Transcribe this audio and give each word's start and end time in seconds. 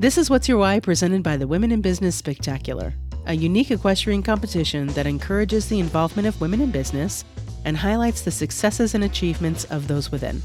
This 0.00 0.16
is 0.16 0.30
What's 0.30 0.48
Your 0.48 0.58
Why 0.58 0.78
presented 0.78 1.24
by 1.24 1.36
the 1.36 1.48
Women 1.48 1.72
in 1.72 1.80
Business 1.80 2.14
Spectacular, 2.14 2.94
a 3.26 3.34
unique 3.34 3.72
equestrian 3.72 4.22
competition 4.22 4.86
that 4.90 5.08
encourages 5.08 5.68
the 5.68 5.80
involvement 5.80 6.28
of 6.28 6.40
women 6.40 6.60
in 6.60 6.70
business 6.70 7.24
and 7.64 7.76
highlights 7.76 8.22
the 8.22 8.30
successes 8.30 8.94
and 8.94 9.02
achievements 9.02 9.64
of 9.64 9.88
those 9.88 10.12
within. 10.12 10.40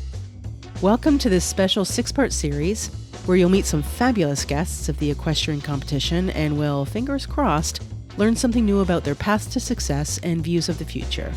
Welcome 0.81 1.19
to 1.19 1.29
this 1.29 1.45
special 1.45 1.85
six 1.85 2.11
part 2.11 2.33
series 2.33 2.87
where 3.27 3.37
you'll 3.37 3.47
meet 3.47 3.67
some 3.67 3.83
fabulous 3.83 4.43
guests 4.43 4.89
of 4.89 4.97
the 4.97 5.11
equestrian 5.11 5.61
competition 5.61 6.31
and 6.31 6.57
will, 6.57 6.83
fingers 6.83 7.27
crossed, 7.27 7.83
learn 8.17 8.35
something 8.35 8.65
new 8.65 8.79
about 8.79 9.03
their 9.03 9.13
paths 9.13 9.45
to 9.45 9.59
success 9.59 10.19
and 10.23 10.43
views 10.43 10.67
of 10.67 10.79
the 10.79 10.85
future. 10.85 11.31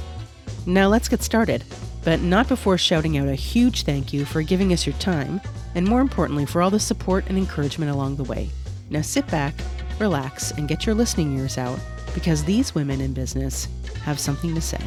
Now 0.65 0.89
let's 0.89 1.11
get 1.11 1.23
started, 1.23 1.65
but 2.03 2.23
not 2.23 2.49
before 2.49 2.79
shouting 2.79 3.19
out 3.19 3.29
a 3.29 3.35
huge 3.35 3.83
thank 3.83 4.15
you 4.15 4.25
for 4.25 4.41
giving 4.41 4.73
us 4.73 4.87
your 4.87 4.97
time 4.97 5.39
and 5.77 5.87
more 5.87 6.01
importantly, 6.01 6.47
for 6.47 6.63
all 6.63 6.71
the 6.71 6.81
support 6.81 7.27
and 7.29 7.39
encouragement 7.39 7.93
along 7.93 8.17
the 8.17 8.25
way. 8.25 8.51
Now 8.91 9.03
sit 9.03 9.27
back, 9.29 9.55
relax, 10.01 10.51
and 10.51 10.67
get 10.67 10.87
your 10.87 10.95
listening 10.95 11.37
ears 11.39 11.59
out 11.59 11.79
because 12.15 12.43
these 12.43 12.75
women 12.75 13.01
in 13.01 13.13
business 13.13 13.69
have 14.03 14.19
something 14.19 14.55
to 14.55 14.61
say. 14.61 14.81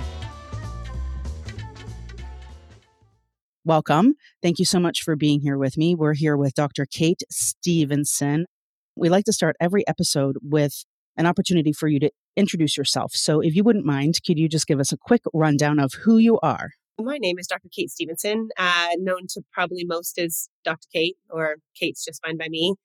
Welcome. 3.63 4.15
Thank 4.41 4.57
you 4.57 4.65
so 4.65 4.79
much 4.79 5.03
for 5.03 5.15
being 5.15 5.41
here 5.41 5.57
with 5.57 5.77
me. 5.77 5.93
We're 5.93 6.15
here 6.15 6.35
with 6.35 6.55
Dr. 6.55 6.87
Kate 6.89 7.21
Stevenson. 7.29 8.47
We 8.95 9.09
like 9.09 9.25
to 9.25 9.33
start 9.33 9.55
every 9.59 9.87
episode 9.87 10.37
with 10.41 10.85
an 11.17 11.27
opportunity 11.27 11.71
for 11.71 11.87
you 11.87 11.99
to 11.99 12.09
introduce 12.35 12.77
yourself. 12.77 13.11
So, 13.13 13.41
if 13.41 13.55
you 13.55 13.63
wouldn't 13.63 13.85
mind, 13.85 14.15
could 14.25 14.39
you 14.39 14.49
just 14.49 14.65
give 14.65 14.79
us 14.79 14.91
a 14.91 14.97
quick 14.97 15.21
rundown 15.33 15.77
of 15.77 15.93
who 16.03 16.17
you 16.17 16.39
are? 16.41 16.71
My 17.01 17.17
name 17.17 17.39
is 17.39 17.47
Dr. 17.47 17.69
Kate 17.73 17.89
Stevenson, 17.89 18.49
uh, 18.57 18.89
known 18.97 19.27
to 19.29 19.41
probably 19.53 19.85
most 19.85 20.19
as 20.19 20.49
Dr. 20.65 20.87
Kate, 20.93 21.15
or 21.29 21.55
Kate's 21.79 22.03
just 22.03 22.21
fine 22.25 22.37
by 22.37 22.49
me. 22.49 22.75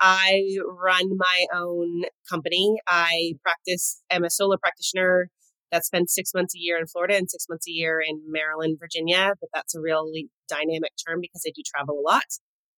I 0.00 0.58
run 0.64 1.16
my 1.16 1.46
own 1.52 2.04
company. 2.30 2.76
I 2.86 3.32
practice, 3.42 4.00
I'm 4.12 4.22
a 4.22 4.30
solo 4.30 4.56
practitioner 4.58 5.28
that 5.72 5.84
spends 5.84 6.14
six 6.14 6.32
months 6.32 6.54
a 6.54 6.58
year 6.60 6.78
in 6.78 6.86
Florida 6.86 7.16
and 7.16 7.28
six 7.28 7.46
months 7.48 7.66
a 7.66 7.72
year 7.72 8.00
in 8.00 8.20
Maryland, 8.28 8.76
Virginia. 8.78 9.32
But 9.40 9.50
that's 9.52 9.74
a 9.74 9.80
really 9.80 10.28
dynamic 10.48 10.92
term 11.04 11.20
because 11.20 11.42
I 11.44 11.50
do 11.52 11.62
travel 11.66 11.98
a 11.98 12.08
lot. 12.08 12.26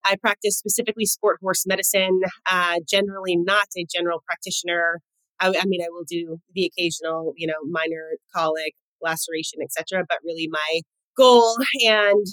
I 0.02 0.16
practice 0.16 0.56
specifically 0.56 1.04
sport 1.04 1.40
horse 1.42 1.66
medicine, 1.66 2.20
uh, 2.50 2.76
generally 2.88 3.36
not 3.36 3.66
a 3.76 3.84
general 3.84 4.22
practitioner. 4.26 5.00
I, 5.40 5.48
I 5.48 5.66
mean, 5.66 5.82
I 5.82 5.90
will 5.90 6.04
do 6.08 6.38
the 6.54 6.64
occasional, 6.64 7.34
you 7.36 7.46
know, 7.46 7.60
minor 7.68 8.12
colic, 8.34 8.74
laceration, 9.06 9.60
etc. 9.62 10.04
But 10.08 10.18
really, 10.24 10.48
my 10.50 10.80
goal 11.16 11.56
and 11.86 12.26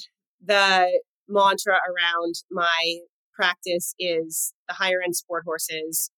the 0.45 1.01
mantra 1.27 1.75
around 1.75 2.35
my 2.51 2.97
practice 3.33 3.93
is 3.99 4.53
the 4.67 4.73
higher 4.73 5.01
end 5.03 5.15
sport 5.15 5.43
horses, 5.45 6.09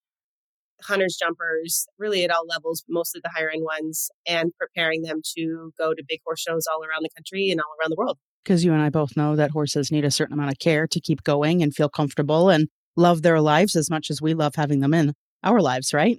hunters, 0.82 1.16
jumpers, 1.20 1.86
really 1.98 2.24
at 2.24 2.30
all 2.30 2.46
levels, 2.46 2.84
mostly 2.88 3.20
the 3.22 3.30
higher 3.34 3.50
end 3.50 3.62
ones, 3.64 4.10
and 4.26 4.52
preparing 4.58 5.02
them 5.02 5.20
to 5.36 5.72
go 5.78 5.94
to 5.94 6.02
big 6.06 6.20
horse 6.24 6.40
shows 6.40 6.64
all 6.70 6.82
around 6.84 7.02
the 7.02 7.10
country 7.16 7.50
and 7.50 7.60
all 7.60 7.74
around 7.80 7.90
the 7.90 7.96
world. 7.96 8.18
Because 8.44 8.64
you 8.64 8.72
and 8.72 8.82
I 8.82 8.90
both 8.90 9.16
know 9.16 9.36
that 9.36 9.50
horses 9.50 9.90
need 9.90 10.04
a 10.04 10.10
certain 10.10 10.34
amount 10.34 10.52
of 10.52 10.58
care 10.58 10.86
to 10.86 11.00
keep 11.00 11.24
going 11.24 11.62
and 11.62 11.74
feel 11.74 11.88
comfortable 11.88 12.48
and 12.48 12.68
love 12.96 13.22
their 13.22 13.40
lives 13.40 13.76
as 13.76 13.90
much 13.90 14.10
as 14.10 14.22
we 14.22 14.34
love 14.34 14.54
having 14.54 14.80
them 14.80 14.94
in 14.94 15.14
our 15.42 15.60
lives, 15.60 15.92
right? 15.92 16.18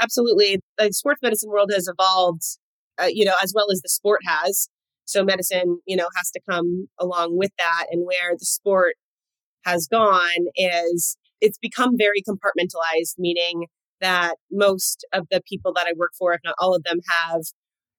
Absolutely. 0.00 0.60
The 0.78 0.92
sports 0.92 1.20
medicine 1.22 1.50
world 1.50 1.70
has 1.72 1.88
evolved 1.88 2.42
uh, 3.00 3.08
you 3.08 3.24
know, 3.24 3.34
as 3.42 3.52
well 3.54 3.66
as 3.70 3.80
the 3.80 3.88
sport 3.88 4.20
has. 4.26 4.68
So 5.04 5.24
medicine, 5.24 5.80
you 5.86 5.96
know, 5.96 6.08
has 6.16 6.30
to 6.30 6.40
come 6.48 6.88
along 6.98 7.36
with 7.36 7.50
that. 7.58 7.86
And 7.90 8.06
where 8.06 8.34
the 8.38 8.44
sport 8.44 8.94
has 9.64 9.86
gone 9.86 10.46
is 10.56 11.16
it's 11.40 11.58
become 11.58 11.98
very 11.98 12.22
compartmentalized, 12.22 13.14
meaning 13.18 13.66
that 14.00 14.36
most 14.50 15.06
of 15.12 15.26
the 15.30 15.42
people 15.48 15.72
that 15.74 15.86
I 15.86 15.92
work 15.96 16.12
for, 16.18 16.32
if 16.32 16.40
not 16.44 16.54
all 16.58 16.74
of 16.74 16.82
them, 16.84 16.98
have 17.08 17.42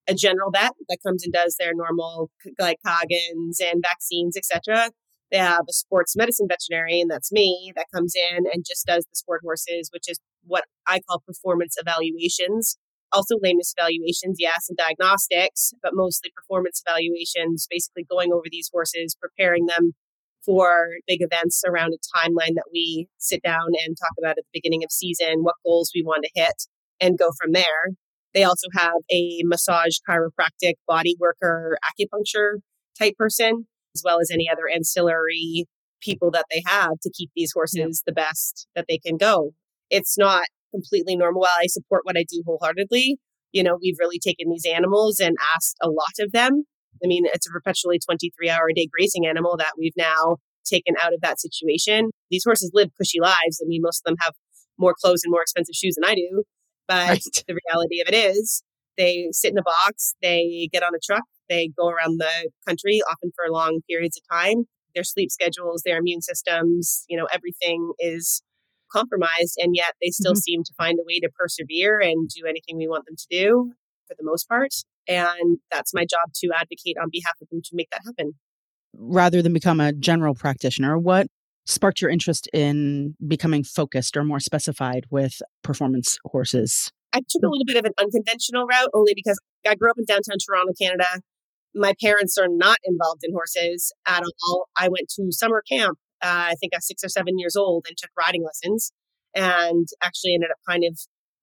a 0.08 0.14
general 0.14 0.52
vet 0.52 0.74
that 0.90 0.98
comes 1.06 1.24
and 1.24 1.34
does 1.34 1.56
their 1.58 1.74
normal 1.74 2.30
like 2.60 2.78
Coggins 2.86 3.60
and 3.60 3.82
vaccines, 3.82 4.36
etc. 4.36 4.92
They 5.32 5.38
have 5.38 5.66
a 5.70 5.74
sports 5.74 6.16
medicine 6.16 6.48
veterinarian, 6.48 7.08
that's 7.08 7.32
me, 7.32 7.72
that 7.76 7.88
comes 7.94 8.14
in 8.16 8.46
and 8.52 8.66
just 8.68 8.86
does 8.86 9.06
the 9.06 9.16
sport 9.16 9.42
horses, 9.44 9.90
which 9.92 10.10
is 10.10 10.20
what 10.46 10.66
I 10.86 11.00
call 11.00 11.24
performance 11.26 11.76
evaluations 11.78 12.78
also 13.14 13.36
lameness 13.42 13.74
evaluations, 13.78 14.38
yes, 14.40 14.68
and 14.68 14.78
diagnostics, 14.78 15.74
but 15.82 15.94
mostly 15.94 16.32
performance 16.36 16.82
evaluations, 16.86 17.68
basically 17.70 18.04
going 18.10 18.32
over 18.34 18.46
these 18.52 18.70
horses, 18.74 19.16
preparing 19.20 19.68
them 19.68 19.94
for 20.46 20.90
big 21.08 21.20
events 21.22 21.64
around 21.66 21.94
a 21.94 22.18
timeline 22.18 22.56
that 22.56 22.70
we 22.74 23.08
sit 23.18 23.42
down 23.44 23.68
and 23.86 23.96
talk 23.98 24.12
about 24.20 24.38
at 24.38 24.44
the 24.44 24.60
beginning 24.60 24.84
of 24.84 24.92
season, 24.92 25.44
what 25.44 25.56
goals 25.66 25.92
we 25.96 26.04
want 26.04 26.24
to 26.24 26.32
hit, 26.36 26.68
and 27.00 27.18
go 27.18 27.32
from 27.40 27.54
there. 27.54 27.92
They 28.34 28.44
also 28.44 28.68
have 28.76 28.94
a 29.12 29.42
massage, 29.46 29.98
chiropractic, 30.10 30.74
body 30.88 31.16
worker, 31.20 31.78
acupuncture 31.86 32.58
type 32.98 33.16
person, 33.18 33.68
as 33.96 34.02
well 34.04 34.20
as 34.20 34.32
any 34.32 34.50
other 34.50 34.68
ancillary 34.74 35.66
people 36.02 36.32
that 36.32 36.46
they 36.52 36.62
have 36.66 37.00
to 37.02 37.12
keep 37.16 37.30
these 37.36 37.52
horses 37.54 38.04
yeah. 38.06 38.12
the 38.12 38.14
best 38.14 38.68
that 38.76 38.86
they 38.90 38.98
can 38.98 39.18
go. 39.18 39.54
It's 39.90 40.18
not 40.18 40.46
completely 40.74 41.16
normal. 41.16 41.42
While 41.42 41.52
I 41.60 41.68
support 41.68 42.02
what 42.04 42.18
I 42.18 42.26
do 42.28 42.44
wholeheartedly, 42.46 43.18
you 43.52 43.64
know, 43.64 43.78
we've 43.82 43.98
really 44.00 44.20
taken 44.20 44.50
these 44.50 44.66
animals 44.66 45.20
and 45.20 45.36
asked 45.56 45.78
a 45.82 45.90
lot 45.90 46.14
of 46.20 46.32
them. 46.32 46.64
I 47.04 47.08
mean, 47.08 47.26
it's 47.26 47.48
a 47.48 47.52
perpetually 47.52 48.00
23 48.00 48.50
hour 48.50 48.70
a 48.70 48.74
day 48.74 48.88
grazing 48.92 49.26
animal 49.26 49.56
that 49.58 49.74
we've 49.78 49.96
now 49.98 50.38
taken 50.66 50.96
out 51.02 51.14
of 51.14 51.22
that 51.22 51.40
situation. 51.40 52.12
These 52.32 52.44
horses 52.46 52.72
live 52.74 52.90
cushy 52.98 53.20
lives. 53.20 53.62
I 53.62 53.66
mean, 53.68 53.82
most 53.84 54.02
of 54.02 54.10
them 54.10 54.18
have 54.22 54.34
more 54.78 54.96
clothes 55.00 55.22
and 55.24 55.32
more 55.32 55.42
expensive 55.42 55.76
shoes 55.76 55.96
than 55.96 56.10
I 56.10 56.16
do. 56.16 56.44
But 56.88 57.10
right. 57.10 57.24
the 57.48 57.58
reality 57.68 58.02
of 58.02 58.08
it 58.08 58.16
is, 58.16 58.64
they 58.98 59.30
sit 59.32 59.52
in 59.52 59.58
a 59.58 59.64
box, 59.64 60.16
they 60.22 60.70
get 60.72 60.84
on 60.84 60.94
a 60.94 61.00
truck, 61.04 61.24
they 61.50 61.72
go 61.78 61.88
around 61.88 62.20
the 62.20 62.52
country, 62.68 63.02
often 63.10 63.32
for 63.36 63.52
long 63.52 63.82
periods 63.90 64.18
of 64.18 64.24
time. 64.32 64.66
Their 64.94 65.04
sleep 65.04 65.32
schedules, 65.32 65.82
their 65.84 65.98
immune 65.98 66.22
systems, 66.22 67.04
you 67.10 67.18
know, 67.18 67.28
everything 67.34 67.94
is 68.00 68.44
compromised 68.94 69.58
and 69.58 69.76
yet 69.76 69.94
they 70.02 70.10
still 70.10 70.34
mm-hmm. 70.34 70.40
seem 70.40 70.64
to 70.64 70.74
find 70.78 71.00
a 71.00 71.04
way 71.06 71.20
to 71.20 71.30
persevere 71.38 72.00
and 72.00 72.30
do 72.30 72.46
anything 72.48 72.78
we 72.78 72.88
want 72.88 73.06
them 73.06 73.16
to 73.16 73.26
do 73.30 73.72
for 74.08 74.16
the 74.18 74.24
most 74.24 74.48
part 74.48 74.74
and 75.08 75.58
that's 75.72 75.94
my 75.94 76.06
job 76.06 76.32
to 76.36 76.50
advocate 76.56 76.98
on 77.02 77.10
behalf 77.12 77.34
of 77.42 77.50
them 77.50 77.62
to 77.62 77.72
make 77.74 77.90
that 77.92 78.02
happen. 78.06 78.34
Rather 78.96 79.42
than 79.42 79.52
become 79.54 79.80
a 79.80 79.92
general 79.92 80.36
practitioner 80.36 80.98
what 80.98 81.28
sparked 81.66 82.02
your 82.02 82.10
interest 82.10 82.50
in 82.54 83.16
becoming 83.26 83.64
focused 83.64 84.18
or 84.18 84.24
more 84.24 84.40
specified 84.40 85.06
with 85.10 85.42
performance 85.64 86.20
horses 86.26 86.92
i 87.14 87.20
took 87.30 87.42
a 87.42 87.48
little 87.48 87.66
bit 87.66 87.78
of 87.78 87.86
an 87.86 87.94
unconventional 87.98 88.66
route 88.66 88.90
only 88.94 89.14
because 89.16 89.40
i 89.68 89.74
grew 89.74 89.90
up 89.90 89.98
in 89.98 90.06
downtown 90.06 90.38
toronto 90.46 90.74
canada. 90.80 91.08
My 91.76 91.94
parents 92.00 92.38
are 92.38 92.48
not 92.48 92.78
involved 92.86 93.22
in 93.24 93.34
horses 93.34 93.92
at 94.06 94.22
all. 94.44 94.68
I 94.78 94.90
went 94.90 95.10
to 95.16 95.32
summer 95.32 95.64
camp 95.68 95.98
uh, 96.24 96.48
I 96.52 96.56
think 96.60 96.74
I 96.74 96.78
was 96.78 96.88
six 96.88 97.04
or 97.04 97.10
seven 97.10 97.38
years 97.38 97.56
old 97.56 97.86
and 97.88 97.98
took 97.98 98.12
riding 98.18 98.44
lessons 98.44 98.92
and 99.36 99.88
actually 100.02 100.34
ended 100.34 100.52
up 100.52 100.58
kind 100.68 100.84
of 100.84 101.00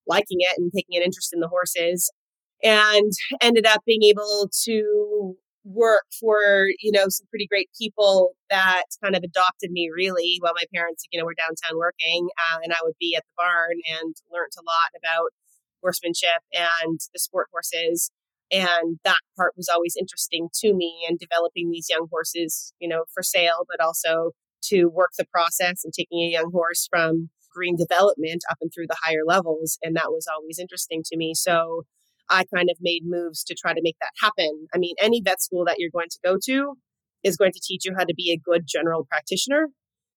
liking 0.07 0.39
it 0.41 0.59
and 0.59 0.73
taking 0.75 0.97
an 0.97 1.03
interest 1.03 1.33
in 1.33 1.41
the 1.41 1.49
horses 1.49 2.11
and 2.63 3.13
ended 3.41 3.67
up 3.67 3.83
being 3.87 4.03
able 4.05 4.51
to 4.65 5.37
work 5.65 6.05
for 6.19 6.69
you 6.81 6.91
know 6.91 7.05
some 7.09 7.27
pretty 7.29 7.47
great 7.47 7.69
people 7.79 8.33
that 8.49 8.85
kind 9.05 9.15
of 9.15 9.23
adopted 9.23 9.71
me 9.71 9.91
really 9.95 10.39
while 10.41 10.55
my 10.57 10.65
parents 10.75 11.05
you 11.13 11.21
know 11.21 11.27
were 11.27 11.35
downtown 11.35 11.77
working 11.77 12.29
uh, 12.49 12.59
and 12.65 12.73
i 12.73 12.77
would 12.83 12.95
be 12.99 13.15
at 13.15 13.23
the 13.25 13.37
barn 13.37 13.77
and 14.01 14.15
learned 14.33 14.53
a 14.59 14.65
lot 14.65 14.89
about 14.97 15.29
horsemanship 15.83 16.43
and 16.53 17.01
the 17.13 17.19
sport 17.19 17.49
horses. 17.51 18.11
And 18.53 18.99
that 19.05 19.21
part 19.37 19.55
was 19.57 19.69
always 19.69 19.95
interesting 19.99 20.49
to 20.57 20.75
me 20.75 21.07
and 21.09 21.19
developing 21.19 21.71
these 21.71 21.89
young 21.89 22.09
horses 22.11 22.73
you 22.81 22.89
know 22.89 23.05
for 23.15 23.23
sale 23.23 23.65
but 23.69 23.81
also 23.85 24.33
to 24.65 24.87
work 24.87 25.11
the 25.19 25.27
process 25.33 25.83
and 25.85 25.93
taking 25.93 26.21
a 26.21 26.31
young 26.31 26.51
horse 26.53 26.87
from 26.91 27.31
green 27.53 27.77
development 27.77 28.43
up 28.51 28.59
and 28.61 28.71
through 28.73 28.87
the 28.87 28.97
higher 29.03 29.25
levels. 29.27 29.79
And 29.83 29.97
that 29.97 30.11
was 30.11 30.27
always 30.33 30.59
interesting 30.59 31.03
to 31.07 31.17
me. 31.17 31.35
So 31.35 31.83
I 32.29 32.45
kind 32.55 32.71
of 32.71 32.77
made 32.81 33.03
moves 33.05 33.43
to 33.45 33.57
try 33.61 33.75
to 33.75 33.81
make 33.83 33.97
that 34.01 34.13
happen. 34.21 34.69
I 34.73 34.79
mean, 34.79 34.95
any 35.01 35.21
vet 35.21 35.43
school 35.43 35.65
that 35.67 35.77
you're 35.79 35.91
going 35.93 36.11
to 36.11 36.19
go 36.25 36.39
to 36.47 36.75
is 37.25 37.37
going 37.37 37.53
to 37.53 37.61
teach 37.63 37.85
you 37.85 37.95
how 37.99 38.05
to 38.05 38.15
be 38.17 38.33
a 38.33 38.39
good 38.39 38.65
general 38.67 39.05
practitioner. 39.05 39.69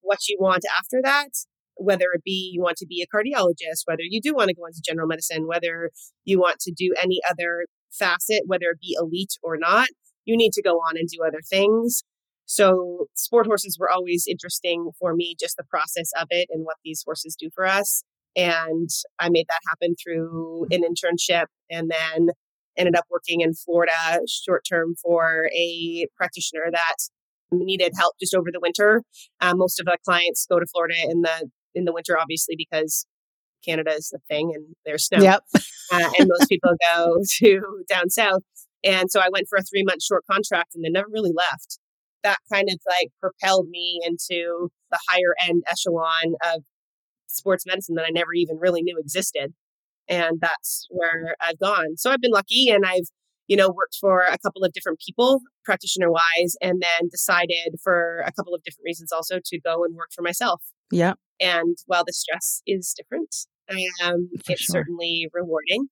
What 0.01 0.27
you 0.29 0.37
want 0.39 0.63
after 0.77 1.01
that, 1.03 1.29
whether 1.75 2.05
it 2.13 2.23
be 2.23 2.51
you 2.53 2.61
want 2.61 2.77
to 2.77 2.85
be 2.85 3.01
a 3.01 3.07
cardiologist, 3.15 3.81
whether 3.85 4.03
you 4.03 4.21
do 4.21 4.35
want 4.35 4.49
to 4.49 4.55
go 4.55 4.65
into 4.65 4.81
general 4.85 5.07
medicine, 5.07 5.47
whether 5.47 5.89
you 6.23 6.39
want 6.39 6.59
to 6.59 6.71
do 6.71 6.93
any 7.01 7.19
other 7.29 7.65
facet, 7.91 8.43
whether 8.45 8.67
it 8.71 8.79
be 8.79 8.95
elite 8.99 9.33
or 9.41 9.57
not, 9.57 9.87
you 10.25 10.37
need 10.37 10.53
to 10.53 10.61
go 10.61 10.75
on 10.75 10.97
and 10.97 11.07
do 11.07 11.23
other 11.25 11.41
things. 11.49 12.03
So 12.45 13.07
sport 13.15 13.47
horses 13.47 13.77
were 13.79 13.89
always 13.89 14.25
interesting 14.27 14.91
for 14.99 15.15
me, 15.15 15.35
just 15.39 15.57
the 15.57 15.63
process 15.63 16.11
of 16.19 16.27
it 16.29 16.49
and 16.51 16.65
what 16.65 16.77
these 16.83 17.01
horses 17.05 17.35
do 17.39 17.49
for 17.53 17.65
us. 17.65 18.03
And 18.35 18.89
I 19.19 19.29
made 19.29 19.45
that 19.47 19.61
happen 19.67 19.95
through 20.01 20.67
an 20.71 20.81
internship 20.81 21.45
and 21.69 21.89
then 21.89 22.29
ended 22.77 22.95
up 22.95 23.05
working 23.09 23.41
in 23.41 23.53
Florida 23.53 23.93
short 24.27 24.65
term 24.67 24.95
for 25.01 25.49
a 25.55 26.07
practitioner 26.17 26.69
that 26.71 26.95
needed 27.51 27.93
help 27.95 28.15
just 28.19 28.33
over 28.33 28.49
the 28.51 28.59
winter. 28.59 29.03
Um, 29.39 29.59
most 29.59 29.79
of 29.79 29.85
the 29.85 29.97
clients 30.03 30.45
go 30.49 30.59
to 30.59 30.65
Florida 30.65 30.95
in 31.09 31.21
the 31.21 31.49
in 31.75 31.85
the 31.85 31.93
winter, 31.93 32.17
obviously, 32.19 32.55
because 32.55 33.05
Canada 33.65 33.91
is 33.91 34.09
the 34.09 34.19
thing 34.29 34.51
and 34.53 34.75
there's 34.85 35.05
snow. 35.05 35.19
Yep. 35.21 35.43
uh, 35.91 36.09
and 36.19 36.29
most 36.29 36.49
people 36.49 36.71
go 36.93 37.17
to 37.39 37.83
down 37.89 38.09
south. 38.09 38.41
And 38.83 39.09
so 39.09 39.19
I 39.19 39.29
went 39.31 39.47
for 39.47 39.57
a 39.57 39.63
three 39.63 39.83
month 39.83 40.03
short 40.03 40.23
contract 40.29 40.75
and 40.75 40.83
then 40.83 40.93
never 40.93 41.07
really 41.11 41.31
left. 41.35 41.79
That 42.23 42.37
kind 42.51 42.69
of 42.71 42.79
like 42.87 43.09
propelled 43.19 43.67
me 43.69 43.99
into 44.03 44.69
the 44.91 44.99
higher 45.09 45.35
end 45.47 45.63
echelon 45.69 46.35
of 46.53 46.63
sports 47.27 47.65
medicine 47.65 47.95
that 47.95 48.05
I 48.05 48.11
never 48.11 48.33
even 48.33 48.57
really 48.57 48.81
knew 48.81 48.97
existed. 48.97 49.53
And 50.07 50.39
that's 50.39 50.87
where 50.89 51.35
I've 51.41 51.59
gone. 51.59 51.97
So 51.97 52.11
I've 52.11 52.21
been 52.21 52.31
lucky 52.31 52.69
and 52.69 52.85
I've, 52.85 53.07
you 53.47 53.57
know, 53.57 53.69
worked 53.69 53.97
for 53.99 54.21
a 54.21 54.37
couple 54.37 54.63
of 54.63 54.71
different 54.71 54.99
people, 54.99 55.41
practitioner 55.65 56.11
wise, 56.11 56.55
and 56.61 56.81
then 56.81 57.09
decided 57.09 57.75
for 57.83 58.23
a 58.25 58.31
couple 58.31 58.53
of 58.53 58.63
different 58.63 58.85
reasons 58.85 59.11
also 59.11 59.39
to 59.43 59.59
go 59.59 59.83
and 59.83 59.95
work 59.95 60.09
for 60.15 60.21
myself. 60.21 60.61
Yeah. 60.91 61.13
And 61.39 61.77
while 61.87 62.03
the 62.05 62.13
stress 62.13 62.61
is 62.67 62.93
different, 62.95 63.35
um, 64.03 64.29
it's 64.47 64.63
sure. 64.63 64.83
certainly 64.83 65.29
rewarding. 65.33 65.87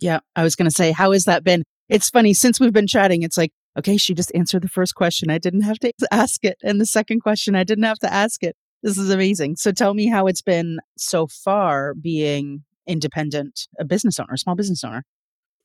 Yeah. 0.00 0.20
I 0.34 0.42
was 0.42 0.56
going 0.56 0.68
to 0.68 0.74
say, 0.74 0.92
how 0.92 1.12
has 1.12 1.24
that 1.24 1.44
been? 1.44 1.62
It's 1.88 2.10
funny, 2.10 2.34
since 2.34 2.58
we've 2.58 2.72
been 2.72 2.86
chatting, 2.86 3.22
it's 3.22 3.36
like, 3.36 3.52
okay, 3.78 3.96
she 3.96 4.14
just 4.14 4.32
answered 4.34 4.62
the 4.62 4.68
first 4.68 4.94
question. 4.94 5.30
I 5.30 5.38
didn't 5.38 5.62
have 5.62 5.78
to 5.80 5.92
ask 6.12 6.44
it. 6.44 6.58
And 6.62 6.80
the 6.80 6.86
second 6.86 7.20
question, 7.20 7.54
I 7.54 7.64
didn't 7.64 7.84
have 7.84 7.98
to 8.00 8.12
ask 8.12 8.42
it. 8.42 8.56
This 8.82 8.98
is 8.98 9.10
amazing. 9.10 9.56
So 9.56 9.72
tell 9.72 9.94
me 9.94 10.06
how 10.08 10.26
it's 10.26 10.42
been 10.42 10.78
so 10.96 11.26
far 11.26 11.94
being 11.94 12.64
independent, 12.86 13.66
a 13.78 13.84
business 13.84 14.18
owner, 14.20 14.34
a 14.34 14.38
small 14.38 14.54
business 14.54 14.84
owner. 14.84 15.04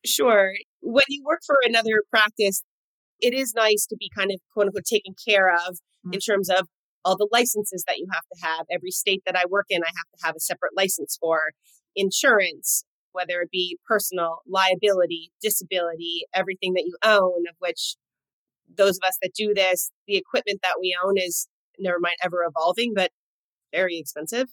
Sure. 0.06 0.54
When 0.82 1.04
you 1.10 1.24
work 1.26 1.42
for 1.46 1.56
another 1.64 2.04
practice, 2.10 2.64
it 3.20 3.34
is 3.34 3.54
nice 3.56 3.86
to 3.88 3.96
be 3.98 4.10
kind 4.18 4.32
of 4.32 4.40
quote 4.54 4.68
unquote 4.68 4.86
taken 4.86 5.14
care 5.28 5.54
of 5.54 5.80
Mm. 6.06 6.16
in 6.16 6.20
terms 6.20 6.50
of 6.50 6.68
all 7.06 7.16
the 7.16 7.30
licenses 7.32 7.84
that 7.88 7.98
you 7.98 8.08
have 8.12 8.24
to 8.34 8.46
have. 8.46 8.66
Every 8.70 8.92
state 8.92 9.24
that 9.26 9.36
I 9.38 9.44
work 9.50 9.68
in, 9.70 9.84
I 9.84 9.88
have 9.88 10.20
to 10.20 10.26
have 10.26 10.36
a 10.36 10.40
separate 10.40 10.76
license 10.76 11.18
for 11.20 11.52
insurance, 11.96 12.84
whether 13.12 13.42
it 13.42 13.52
be 13.52 13.78
personal, 13.88 14.40
liability, 14.48 15.32
disability, 15.42 16.26
everything 16.34 16.74
that 16.74 16.84
you 16.86 16.96
own, 17.04 17.44
of 17.50 17.56
which 17.60 17.96
those 18.76 18.98
of 18.98 19.08
us 19.08 19.18
that 19.22 19.34
do 19.36 19.54
this, 19.54 19.92
the 20.08 20.18
equipment 20.18 20.60
that 20.64 20.76
we 20.80 20.96
own 21.04 21.18
is 21.18 21.48
never 21.80 22.00
mind 22.00 22.16
ever 22.24 22.44
evolving, 22.48 22.94
but 22.96 23.12
very 23.72 23.98
expensive. 23.98 24.48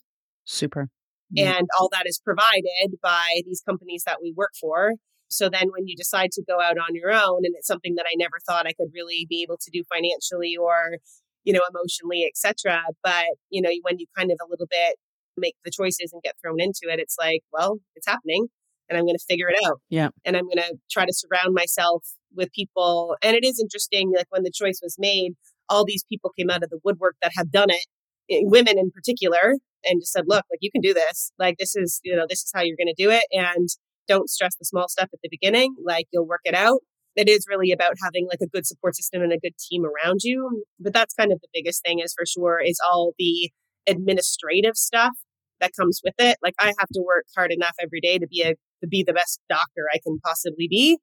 Super. 0.45 0.89
Yeah. 1.29 1.57
And 1.57 1.67
all 1.79 1.89
that 1.91 2.07
is 2.07 2.19
provided 2.23 2.97
by 3.01 3.41
these 3.45 3.61
companies 3.61 4.03
that 4.05 4.17
we 4.21 4.33
work 4.35 4.51
for. 4.59 4.93
So 5.29 5.47
then 5.47 5.69
when 5.71 5.87
you 5.87 5.95
decide 5.95 6.31
to 6.33 6.43
go 6.45 6.59
out 6.59 6.77
on 6.77 6.93
your 6.93 7.11
own 7.11 7.41
and 7.45 7.55
it's 7.55 7.67
something 7.67 7.95
that 7.95 8.05
I 8.05 8.15
never 8.17 8.37
thought 8.45 8.67
I 8.67 8.73
could 8.73 8.89
really 8.93 9.25
be 9.29 9.43
able 9.43 9.57
to 9.61 9.71
do 9.71 9.83
financially 9.93 10.57
or, 10.59 10.97
you 11.45 11.53
know, 11.53 11.61
emotionally, 11.69 12.25
etc. 12.27 12.81
But, 13.01 13.27
you 13.49 13.61
know, 13.61 13.69
when 13.83 13.97
you 13.97 14.07
kind 14.17 14.29
of 14.29 14.37
a 14.43 14.49
little 14.49 14.67
bit 14.69 14.97
make 15.37 15.55
the 15.63 15.71
choices 15.71 16.11
and 16.11 16.21
get 16.21 16.35
thrown 16.41 16.59
into 16.59 16.91
it, 16.91 16.99
it's 16.99 17.15
like, 17.17 17.43
well, 17.53 17.79
it's 17.95 18.07
happening 18.07 18.47
and 18.89 18.97
I'm 18.97 19.05
going 19.05 19.17
to 19.17 19.25
figure 19.25 19.47
it 19.47 19.55
out. 19.65 19.79
Yeah. 19.89 20.09
And 20.25 20.35
I'm 20.35 20.45
going 20.45 20.57
to 20.57 20.75
try 20.91 21.05
to 21.05 21.13
surround 21.13 21.53
myself 21.53 22.05
with 22.35 22.51
people. 22.53 23.15
And 23.21 23.35
it 23.35 23.43
is 23.43 23.59
interesting, 23.59 24.11
like 24.15 24.27
when 24.29 24.43
the 24.43 24.51
choice 24.53 24.79
was 24.81 24.95
made, 24.99 25.33
all 25.69 25.85
these 25.85 26.03
people 26.09 26.31
came 26.37 26.49
out 26.49 26.63
of 26.63 26.69
the 26.69 26.79
woodwork 26.83 27.15
that 27.21 27.31
have 27.35 27.51
done 27.51 27.69
it, 27.69 27.85
eh, 28.29 28.41
women 28.43 28.77
in 28.77 28.91
particular, 28.91 29.55
and 29.83 30.01
just 30.01 30.13
said, 30.13 30.25
look, 30.27 30.45
like 30.51 30.59
you 30.61 30.71
can 30.71 30.81
do 30.81 30.93
this. 30.93 31.31
Like 31.39 31.57
this 31.57 31.75
is, 31.75 31.99
you 32.03 32.15
know, 32.15 32.25
this 32.27 32.39
is 32.39 32.51
how 32.53 32.61
you're 32.61 32.77
going 32.77 32.93
to 32.93 33.03
do 33.03 33.09
it. 33.09 33.23
And 33.31 33.69
don't 34.07 34.29
stress 34.29 34.55
the 34.57 34.65
small 34.65 34.87
stuff 34.89 35.09
at 35.13 35.19
the 35.23 35.29
beginning. 35.29 35.75
Like 35.83 36.07
you'll 36.11 36.27
work 36.27 36.41
it 36.43 36.55
out. 36.55 36.79
It 37.15 37.27
is 37.27 37.45
really 37.49 37.71
about 37.71 37.93
having 38.01 38.27
like 38.29 38.39
a 38.41 38.47
good 38.47 38.65
support 38.65 38.95
system 38.95 39.21
and 39.21 39.33
a 39.33 39.39
good 39.39 39.53
team 39.57 39.83
around 39.85 40.21
you. 40.23 40.63
But 40.79 40.93
that's 40.93 41.13
kind 41.13 41.31
of 41.31 41.39
the 41.41 41.47
biggest 41.53 41.83
thing 41.83 41.99
is 41.99 42.13
for 42.13 42.25
sure 42.25 42.61
is 42.63 42.79
all 42.85 43.13
the 43.17 43.51
administrative 43.87 44.75
stuff 44.75 45.13
that 45.59 45.71
comes 45.77 46.01
with 46.03 46.13
it. 46.19 46.37
Like 46.43 46.55
I 46.59 46.73
have 46.79 46.89
to 46.93 47.01
work 47.05 47.25
hard 47.35 47.51
enough 47.51 47.75
every 47.79 47.99
day 47.99 48.17
to 48.17 48.27
be 48.27 48.41
a 48.43 48.55
to 48.81 48.87
be 48.87 49.03
the 49.03 49.13
best 49.13 49.39
doctor 49.47 49.83
I 49.93 49.99
can 50.03 50.19
possibly 50.23 50.67
be. 50.69 50.97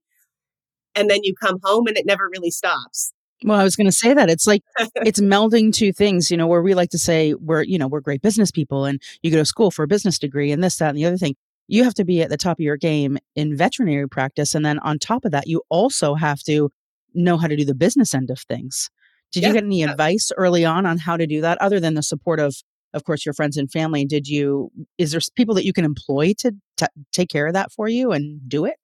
And 0.98 1.08
then 1.10 1.20
you 1.22 1.34
come 1.40 1.58
home 1.62 1.86
and 1.86 1.96
it 1.96 2.06
never 2.06 2.28
really 2.30 2.50
stops. 2.50 3.12
Well, 3.44 3.58
I 3.58 3.64
was 3.64 3.76
going 3.76 3.86
to 3.86 3.92
say 3.92 4.14
that 4.14 4.28
it's 4.28 4.46
like 4.46 4.62
it's 4.96 5.20
melding 5.20 5.72
two 5.72 5.92
things, 5.92 6.30
you 6.30 6.36
know, 6.36 6.46
where 6.46 6.62
we 6.62 6.74
like 6.74 6.90
to 6.90 6.98
say 6.98 7.34
we're, 7.34 7.62
you 7.62 7.78
know, 7.78 7.86
we're 7.88 8.00
great 8.00 8.22
business 8.22 8.50
people 8.50 8.84
and 8.84 9.00
you 9.22 9.30
go 9.30 9.36
to 9.36 9.44
school 9.44 9.70
for 9.70 9.84
a 9.84 9.88
business 9.88 10.18
degree 10.18 10.50
and 10.50 10.62
this, 10.62 10.76
that, 10.76 10.90
and 10.90 10.98
the 10.98 11.04
other 11.04 11.16
thing. 11.16 11.36
You 11.68 11.84
have 11.84 11.94
to 11.94 12.04
be 12.04 12.22
at 12.22 12.30
the 12.30 12.36
top 12.38 12.58
of 12.58 12.62
your 12.62 12.78
game 12.78 13.18
in 13.36 13.56
veterinary 13.56 14.08
practice. 14.08 14.54
And 14.54 14.64
then 14.64 14.78
on 14.80 14.98
top 14.98 15.24
of 15.24 15.32
that, 15.32 15.46
you 15.46 15.62
also 15.68 16.14
have 16.14 16.40
to 16.44 16.70
know 17.14 17.36
how 17.36 17.46
to 17.46 17.56
do 17.56 17.64
the 17.64 17.74
business 17.74 18.14
end 18.14 18.30
of 18.30 18.40
things. 18.40 18.90
Did 19.32 19.42
Yeah, 19.42 19.48
you 19.48 19.54
get 19.54 19.64
any 19.64 19.82
advice 19.82 20.32
early 20.36 20.64
on 20.64 20.86
on 20.86 20.96
how 20.98 21.16
to 21.16 21.26
do 21.26 21.42
that 21.42 21.58
other 21.60 21.78
than 21.78 21.94
the 21.94 22.02
support 22.02 22.40
of, 22.40 22.56
of 22.94 23.04
course, 23.04 23.26
your 23.26 23.34
friends 23.34 23.58
and 23.58 23.70
family? 23.70 24.06
Did 24.06 24.26
you, 24.26 24.70
is 24.96 25.12
there 25.12 25.20
people 25.36 25.54
that 25.56 25.66
you 25.66 25.74
can 25.74 25.84
employ 25.84 26.32
to 26.38 26.52
t- 26.78 26.86
take 27.12 27.28
care 27.28 27.46
of 27.46 27.52
that 27.52 27.70
for 27.70 27.88
you 27.88 28.12
and 28.12 28.40
do 28.48 28.64
it? 28.64 28.76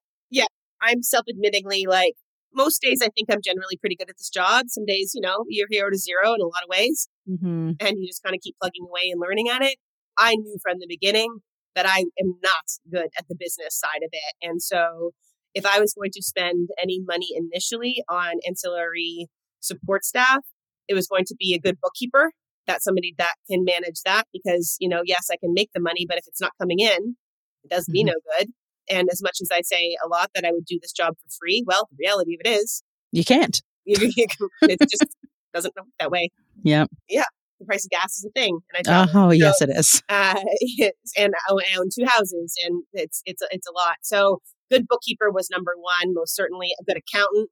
I'm 0.81 1.01
self 1.03 1.25
admittingly 1.27 1.87
like 1.87 2.13
most 2.53 2.81
days 2.81 3.01
I 3.03 3.09
think 3.09 3.27
I'm 3.31 3.41
generally 3.43 3.77
pretty 3.77 3.95
good 3.95 4.09
at 4.09 4.17
this 4.17 4.29
job. 4.29 4.65
Some 4.69 4.85
days, 4.85 5.11
you 5.13 5.21
know, 5.21 5.43
you're 5.49 5.67
hero 5.69 5.89
to 5.89 5.97
zero 5.97 6.33
in 6.33 6.41
a 6.41 6.45
lot 6.45 6.63
of 6.63 6.69
ways 6.69 7.07
Mm-hmm. 7.29 7.71
and 7.79 7.97
you 7.99 8.07
just 8.07 8.21
kind 8.23 8.35
of 8.35 8.41
keep 8.41 8.55
plugging 8.61 8.85
away 8.87 9.09
and 9.11 9.19
learning 9.19 9.49
at 9.49 9.61
it. 9.63 9.77
I 10.17 10.35
knew 10.35 10.57
from 10.61 10.77
the 10.79 10.85
beginning 10.87 11.39
that 11.75 11.85
I 11.87 11.99
am 12.21 12.35
not 12.43 12.65
good 12.91 13.07
at 13.17 13.27
the 13.27 13.35
business 13.37 13.77
side 13.79 14.03
of 14.03 14.09
it. 14.11 14.33
And 14.47 14.61
so 14.61 15.11
if 15.53 15.65
I 15.65 15.79
was 15.79 15.93
going 15.93 16.11
to 16.13 16.21
spend 16.21 16.69
any 16.81 17.01
money 17.05 17.29
initially 17.35 18.03
on 18.07 18.33
ancillary 18.47 19.27
support 19.59 20.05
staff, 20.05 20.39
it 20.87 20.93
was 20.93 21.07
going 21.07 21.25
to 21.25 21.35
be 21.37 21.53
a 21.55 21.59
good 21.59 21.77
bookkeeper 21.81 22.31
that 22.67 22.83
somebody 22.83 23.13
that 23.17 23.33
can 23.49 23.63
manage 23.63 24.01
that 24.05 24.25
because, 24.31 24.77
you 24.79 24.87
know, 24.87 25.01
yes, 25.03 25.27
I 25.31 25.37
can 25.37 25.53
make 25.53 25.71
the 25.73 25.81
money, 25.81 26.05
but 26.07 26.17
if 26.17 26.25
it's 26.27 26.41
not 26.41 26.51
coming 26.61 26.79
in, 26.79 27.15
it 27.63 27.69
does 27.69 27.89
me 27.89 28.03
Mhm. 28.03 28.07
no 28.07 28.13
good. 28.37 28.49
And 28.89 29.09
as 29.11 29.21
much 29.21 29.37
as 29.41 29.49
I 29.51 29.61
say 29.61 29.95
a 30.03 30.07
lot 30.07 30.31
that 30.35 30.45
I 30.45 30.51
would 30.51 30.65
do 30.65 30.79
this 30.81 30.91
job 30.91 31.13
for 31.15 31.29
free, 31.39 31.63
well, 31.65 31.87
the 31.91 31.97
reality 31.99 32.35
of 32.35 32.41
it 32.45 32.49
is, 32.49 32.83
You 33.11 33.23
can't. 33.25 33.61
it 33.85 34.79
just 34.81 35.15
doesn't 35.53 35.73
work 35.75 35.85
that 35.99 36.11
way. 36.11 36.29
Yeah. 36.63 36.85
Yeah. 37.09 37.25
The 37.59 37.65
price 37.65 37.85
of 37.85 37.91
gas 37.91 38.17
is 38.17 38.25
a 38.25 38.29
thing, 38.31 38.59
and 38.75 38.87
I. 38.87 39.03
Oh, 39.13 39.29
So, 39.29 39.31
yes, 39.31 39.61
it 39.61 39.69
is. 39.69 40.03
uh, 40.09 40.35
it's, 40.59 41.13
and 41.17 41.33
I 41.47 41.53
own- 41.77 41.87
two 41.97 42.05
houses, 42.05 42.53
and 42.65 42.83
it's 42.91 43.21
it's 43.25 43.41
it's 43.49 43.65
a 43.65 43.71
lot. 43.71 43.95
So, 44.01 44.41
good 44.69 44.85
bookkeeper 44.89 45.31
was 45.31 45.49
number 45.49 45.71
one, 45.79 46.13
most 46.13 46.35
certainly. 46.35 46.71
A 46.79 46.83
good 46.83 46.97
accountant 46.97 47.49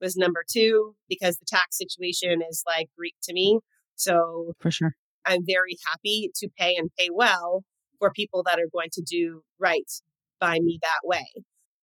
was 0.00 0.16
number 0.16 0.44
two 0.48 0.94
because 1.08 1.38
the 1.38 1.46
tax 1.48 1.78
situation 1.78 2.42
is 2.48 2.62
like 2.64 2.88
Greek 2.96 3.16
to 3.24 3.32
me. 3.32 3.58
So, 3.96 4.52
For 4.60 4.70
sure. 4.70 4.94
I'm 5.26 5.44
very 5.44 5.76
happy 5.84 6.30
to 6.36 6.48
pay 6.56 6.76
and 6.76 6.88
pay 6.96 7.08
well 7.12 7.64
for 7.98 8.12
people 8.12 8.44
that 8.44 8.60
are 8.60 8.68
going 8.72 8.90
to 8.92 9.02
do 9.02 9.42
right 9.58 9.90
by 10.40 10.58
me 10.60 10.78
that 10.82 11.00
way. 11.04 11.26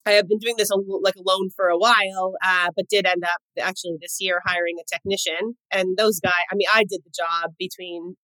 I 0.06 0.12
have 0.12 0.28
been 0.30 0.40
doing 0.40 0.56
this 0.58 0.70
like 1.02 1.16
alone 1.16 1.50
for 1.56 1.68
a 1.68 1.78
while, 1.78 2.36
uh, 2.44 2.70
but 2.76 2.88
did 2.88 3.06
end 3.06 3.24
up 3.26 3.42
actually 3.60 3.98
this 4.02 4.18
year 4.22 4.42
hiring 4.46 4.78
a 4.80 4.86
technician. 4.90 5.58
And 5.72 5.98
those 5.98 6.20
guys, 6.22 6.32
I 6.50 6.56
mean, 6.56 6.68
I 6.74 6.86
did 6.90 7.02
the 7.04 7.12
job 7.16 7.52
between 7.60 8.16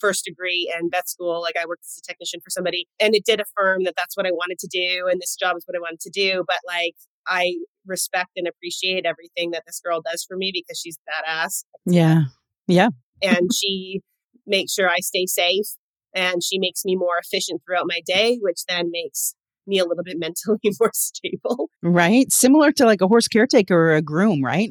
first 0.00 0.24
degree 0.24 0.72
and 0.74 0.90
vet 0.90 1.08
school. 1.08 1.42
Like 1.42 1.56
I 1.60 1.66
worked 1.66 1.84
as 1.84 2.00
a 2.02 2.06
technician 2.06 2.40
for 2.40 2.48
somebody, 2.50 2.86
and 3.00 3.14
it 3.14 3.24
did 3.26 3.40
affirm 3.40 3.84
that 3.84 3.94
that's 3.96 4.16
what 4.16 4.26
I 4.26 4.30
wanted 4.32 4.58
to 4.60 4.68
do, 4.70 5.08
and 5.10 5.20
this 5.20 5.36
job 5.36 5.56
is 5.56 5.64
what 5.66 5.76
I 5.76 5.80
wanted 5.80 6.00
to 6.00 6.10
do. 6.10 6.42
But 6.46 6.58
like, 6.66 6.94
I 7.26 7.54
respect 7.86 8.30
and 8.36 8.48
appreciate 8.48 9.04
everything 9.04 9.50
that 9.50 9.64
this 9.66 9.80
girl 9.80 10.00
does 10.04 10.24
for 10.26 10.36
me 10.36 10.50
because 10.52 10.80
she's 10.80 10.98
badass 11.08 11.64
Yeah, 11.84 12.22
Yeah. 12.66 12.88
and 13.22 13.50
she 13.54 14.00
makes 14.46 14.72
sure 14.72 14.88
I 14.88 15.00
stay 15.00 15.26
safe 15.26 15.66
and 16.14 16.42
she 16.42 16.58
makes 16.58 16.84
me 16.84 16.96
more 16.96 17.18
efficient 17.20 17.62
throughout 17.64 17.86
my 17.86 18.00
day, 18.06 18.38
which 18.40 18.62
then 18.68 18.90
makes 18.90 19.34
me 19.66 19.78
a 19.78 19.84
little 19.84 20.04
bit 20.04 20.18
mentally 20.18 20.58
more 20.80 20.90
stable. 20.94 21.70
Right. 21.82 22.30
Similar 22.32 22.72
to 22.72 22.84
like 22.84 23.00
a 23.00 23.06
horse 23.08 23.28
caretaker 23.28 23.74
or 23.74 23.94
a 23.94 24.02
groom, 24.02 24.44
right? 24.44 24.70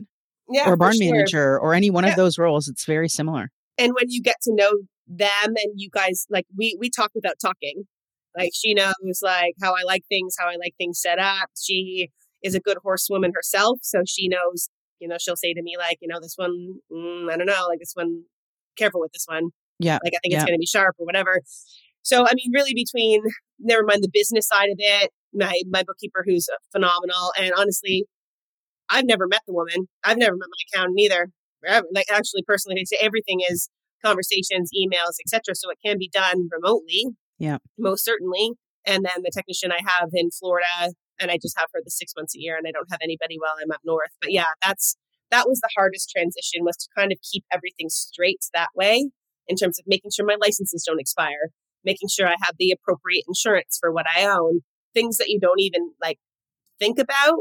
Yeah. 0.50 0.70
or 0.70 0.74
a 0.74 0.78
barn 0.78 0.96
sure. 0.98 1.12
manager 1.12 1.60
or 1.60 1.74
any 1.74 1.90
one 1.90 2.04
Yeah. 2.04 2.12
of 2.12 2.16
those 2.18 2.38
roles. 2.38 2.68
It's 2.68 2.86
very 2.86 3.10
similar. 3.10 3.50
And 3.78 3.94
when 3.94 4.10
you 4.10 4.22
get 4.22 4.38
to 4.44 4.54
know 4.54 4.72
them 5.08 5.54
and 5.64 5.74
you 5.76 5.90
guys 5.92 6.26
like 6.30 6.46
we 6.58 6.76
we 6.80 6.90
talk 6.90 7.12
without 7.16 7.36
talking. 7.42 7.88
Like 8.38 8.52
she 8.54 8.74
knows 8.74 8.94
like 9.22 9.54
how 9.62 9.74
I 9.74 9.84
like 9.86 10.04
things, 10.10 10.36
how 10.38 10.48
I 10.48 10.56
like 10.58 10.74
things 10.78 11.00
set 11.02 11.20
up. 11.20 11.50
She 11.62 12.10
is 12.44 12.54
a 12.54 12.60
good 12.60 12.78
horsewoman 12.84 13.32
herself, 13.34 13.80
so 13.82 14.02
she 14.08 14.28
knows. 14.28 14.68
You 15.00 15.08
know, 15.08 15.16
she'll 15.20 15.36
say 15.36 15.54
to 15.54 15.62
me 15.62 15.76
like, 15.78 15.98
you 16.02 16.08
know, 16.08 16.20
this 16.22 16.34
one, 16.36 16.76
mm, 16.92 17.32
I 17.32 17.38
don't 17.38 17.46
know, 17.48 17.66
like 17.70 17.80
this 17.80 17.92
one, 17.96 18.24
careful 18.78 19.00
with 19.02 19.12
this 19.14 19.26
one. 19.28 19.50
Yeah. 19.80 20.00
Like 20.04 20.14
I 20.16 20.20
think 20.24 20.32
Yeah. 20.34 20.38
it's 20.38 20.46
going 20.46 20.56
to 20.58 20.60
be 20.60 20.66
sharp 20.66 20.96
or 21.00 21.06
whatever. 21.06 21.42
So 22.06 22.24
I 22.28 22.34
mean, 22.36 22.52
really 22.54 22.74
between 22.74 23.24
never 23.60 23.84
mind 23.84 24.04
the 24.04 24.10
business 24.14 24.48
side 24.48 24.70
of 24.70 24.78
it, 24.78 25.12
my 25.34 25.62
my 25.70 25.84
bookkeeper 25.84 26.24
who's 26.26 26.48
phenomenal, 26.72 27.34
and 27.38 27.52
honestly, 27.58 28.06
I've 28.90 29.06
never 29.06 29.28
met 29.28 29.42
the 29.48 29.54
woman. 29.54 29.88
I've 30.04 30.18
never 30.18 30.36
met 30.36 30.48
my 30.48 30.80
accountant 30.80 31.00
either. 31.00 31.30
Like 31.92 32.06
actually, 32.12 32.44
personally, 32.48 32.80
they 32.80 32.86
say 32.86 32.98
everything 33.02 33.40
is 33.50 33.70
conversations, 34.06 34.70
emails, 34.78 35.18
etc. 35.20 35.56
So 35.56 35.72
it 35.72 35.80
can 35.84 35.98
be 35.98 36.10
done 36.14 36.48
remotely. 36.52 37.08
Yeah. 37.40 37.58
most 37.78 38.06
certainly. 38.06 38.52
And 38.86 39.04
then 39.04 39.24
the 39.24 39.32
technician 39.34 39.72
I 39.72 39.82
have 39.86 40.10
in 40.14 40.30
Florida, 40.30 40.94
and 41.20 41.32
I 41.32 41.38
just 41.42 41.58
have 41.58 41.68
her 41.74 41.82
the 41.84 41.90
six 41.92 42.14
months 42.16 42.36
a 42.36 42.40
year, 42.40 42.56
and 42.56 42.68
I 42.68 42.72
don't 42.72 42.90
have 42.92 43.02
anybody 43.02 43.38
while 43.40 43.56
I'm 43.62 43.72
up 43.72 43.82
north. 43.84 44.12
But 44.22 44.32
yeah, 44.32 44.54
that's 44.62 44.96
that 45.32 45.48
was 45.48 45.60
the 45.60 45.70
hardest 45.76 46.12
transition 46.16 46.64
was 46.64 46.78
to 46.78 46.88
kind 46.96 47.12
of 47.12 47.18
keep 47.30 47.44
everything 47.52 47.90
straight 47.90 48.46
that 48.54 48.70
way 48.76 49.10
in 49.48 49.56
terms 49.56 49.80
of 49.80 49.86
making 49.88 50.12
sure 50.16 50.26
my 50.26 50.38
licenses 50.40 50.84
don't 50.86 51.00
expire, 51.00 51.50
making 51.86 52.10
sure 52.10 52.28
I 52.28 52.36
have 52.42 52.56
the 52.58 52.72
appropriate 52.72 53.26
insurance 53.28 53.78
for 53.80 53.92
what 53.92 54.06
I 54.14 54.26
own, 54.26 54.62
things 54.94 55.18
that 55.18 55.30
you 55.30 55.40
don't 55.40 55.60
even 55.60 55.92
like 56.02 56.18
think 56.80 57.00
about. 57.00 57.40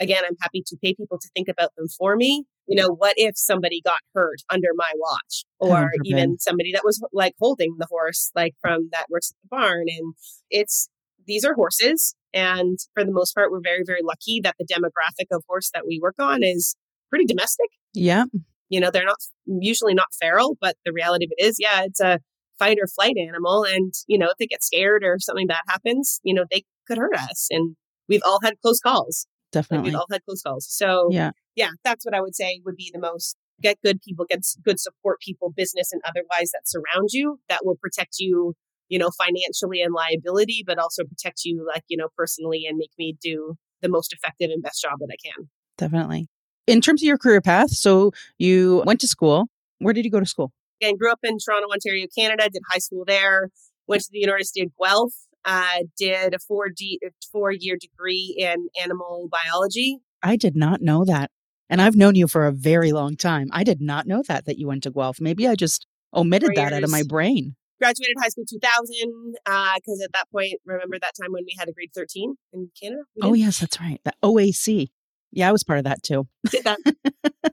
Again, 0.00 0.22
I'm 0.26 0.36
happy 0.40 0.64
to 0.66 0.76
pay 0.82 0.94
people 0.94 1.18
to 1.20 1.28
think 1.34 1.48
about 1.48 1.70
them 1.76 1.86
for 1.86 2.16
me. 2.16 2.44
You 2.66 2.80
know, 2.80 2.88
what 2.88 3.14
if 3.16 3.36
somebody 3.36 3.80
got 3.84 4.00
hurt 4.14 4.38
under 4.50 4.68
my 4.74 4.90
watch 4.96 5.44
or 5.58 5.90
even 6.04 6.38
somebody 6.38 6.72
that 6.72 6.84
was 6.84 7.00
like 7.12 7.34
holding 7.38 7.76
the 7.78 7.86
horse, 7.90 8.30
like 8.34 8.54
from 8.60 8.88
that 8.92 9.06
works 9.10 9.30
at 9.30 9.36
the 9.42 9.48
barn? 9.48 9.84
And 9.88 10.14
it's, 10.48 10.88
these 11.26 11.44
are 11.44 11.54
horses. 11.54 12.14
And 12.32 12.78
for 12.94 13.04
the 13.04 13.12
most 13.12 13.34
part, 13.34 13.50
we're 13.50 13.60
very, 13.62 13.82
very 13.84 14.00
lucky 14.02 14.40
that 14.42 14.54
the 14.58 14.64
demographic 14.64 15.26
of 15.30 15.44
horse 15.48 15.70
that 15.74 15.86
we 15.86 16.00
work 16.00 16.14
on 16.18 16.42
is 16.42 16.76
pretty 17.10 17.26
domestic. 17.26 17.68
Yeah. 17.92 18.24
You 18.68 18.80
know, 18.80 18.90
they're 18.90 19.04
not 19.04 19.20
usually 19.46 19.94
not 19.94 20.14
feral, 20.18 20.56
but 20.60 20.76
the 20.84 20.92
reality 20.92 21.26
of 21.26 21.32
it 21.36 21.44
is, 21.44 21.56
yeah, 21.58 21.82
it's 21.82 22.00
a 22.00 22.20
fight 22.62 22.78
or 22.80 22.86
flight 22.86 23.16
animal. 23.18 23.64
And, 23.64 23.92
you 24.06 24.18
know, 24.18 24.26
if 24.26 24.38
they 24.38 24.46
get 24.46 24.62
scared 24.62 25.02
or 25.04 25.16
something 25.18 25.46
bad 25.46 25.62
happens, 25.68 26.20
you 26.22 26.34
know, 26.34 26.44
they 26.50 26.64
could 26.86 26.98
hurt 26.98 27.14
us. 27.14 27.48
And 27.50 27.76
we've 28.08 28.22
all 28.24 28.38
had 28.42 28.54
close 28.62 28.80
calls. 28.80 29.26
Definitely. 29.50 29.78
Like 29.78 29.92
we've 29.92 30.00
all 30.00 30.06
had 30.10 30.24
close 30.24 30.42
calls. 30.42 30.66
So, 30.70 31.08
yeah. 31.10 31.32
yeah, 31.56 31.70
that's 31.84 32.04
what 32.04 32.14
I 32.14 32.20
would 32.20 32.34
say 32.36 32.60
would 32.64 32.76
be 32.76 32.90
the 32.92 33.00
most 33.00 33.36
get 33.60 33.78
good 33.84 34.00
people, 34.02 34.24
get 34.28 34.44
good 34.64 34.80
support 34.80 35.20
people, 35.20 35.52
business 35.54 35.92
and 35.92 36.00
otherwise 36.06 36.50
that 36.52 36.62
surround 36.66 37.10
you 37.12 37.38
that 37.48 37.60
will 37.64 37.76
protect 37.76 38.16
you, 38.18 38.54
you 38.88 38.98
know, 38.98 39.10
financially 39.10 39.82
and 39.82 39.94
liability, 39.94 40.64
but 40.66 40.78
also 40.78 41.04
protect 41.04 41.44
you, 41.44 41.66
like, 41.66 41.84
you 41.88 41.96
know, 41.96 42.08
personally 42.16 42.64
and 42.68 42.78
make 42.78 42.90
me 42.98 43.16
do 43.20 43.54
the 43.80 43.88
most 43.88 44.12
effective 44.12 44.50
and 44.50 44.62
best 44.62 44.82
job 44.82 44.98
that 45.00 45.08
I 45.12 45.16
can. 45.22 45.48
Definitely. 45.78 46.28
In 46.66 46.80
terms 46.80 47.02
of 47.02 47.06
your 47.06 47.18
career 47.18 47.40
path, 47.40 47.70
so 47.70 48.12
you 48.38 48.82
went 48.86 49.00
to 49.00 49.08
school. 49.08 49.46
Where 49.78 49.92
did 49.92 50.04
you 50.04 50.12
go 50.12 50.20
to 50.20 50.26
school? 50.26 50.52
Again, 50.82 50.96
grew 50.96 51.12
up 51.12 51.20
in 51.22 51.38
Toronto, 51.38 51.68
Ontario, 51.72 52.06
Canada, 52.16 52.48
did 52.50 52.62
high 52.68 52.78
school 52.78 53.04
there, 53.06 53.50
went 53.86 54.02
to 54.02 54.08
the 54.10 54.18
University 54.18 54.62
of 54.62 54.70
Guelph, 54.82 55.14
uh, 55.44 55.84
did 55.96 56.34
a 56.34 56.40
four, 56.40 56.70
D, 56.70 56.98
four 57.30 57.52
year 57.52 57.76
degree 57.80 58.34
in 58.36 58.66
animal 58.82 59.28
biology. 59.30 59.98
I 60.24 60.34
did 60.34 60.56
not 60.56 60.82
know 60.82 61.04
that. 61.04 61.30
And 61.70 61.80
I've 61.80 61.94
known 61.94 62.16
you 62.16 62.26
for 62.26 62.46
a 62.46 62.52
very 62.52 62.90
long 62.90 63.16
time. 63.16 63.48
I 63.52 63.62
did 63.62 63.80
not 63.80 64.08
know 64.08 64.24
that, 64.26 64.44
that 64.46 64.58
you 64.58 64.66
went 64.66 64.82
to 64.82 64.90
Guelph. 64.90 65.20
Maybe 65.20 65.46
I 65.46 65.54
just 65.54 65.86
omitted 66.12 66.50
that 66.56 66.72
out 66.72 66.82
of 66.82 66.90
my 66.90 67.04
brain. 67.08 67.54
Graduated 67.80 68.16
high 68.20 68.28
school 68.28 68.44
2000, 68.48 69.34
because 69.44 70.00
uh, 70.00 70.04
at 70.04 70.12
that 70.14 70.30
point, 70.32 70.54
remember 70.66 70.98
that 71.00 71.12
time 71.20 71.30
when 71.30 71.44
we 71.46 71.54
had 71.56 71.68
a 71.68 71.72
grade 71.72 71.90
13 71.94 72.34
in 72.52 72.70
Canada? 72.80 73.02
Oh, 73.22 73.34
yes, 73.34 73.60
that's 73.60 73.80
right. 73.80 74.00
The 74.04 74.12
OAC. 74.22 74.88
Yeah, 75.30 75.48
I 75.48 75.52
was 75.52 75.62
part 75.62 75.78
of 75.78 75.84
that 75.84 76.02
too. 76.02 76.26
Did 76.50 76.64
that. 76.64 76.78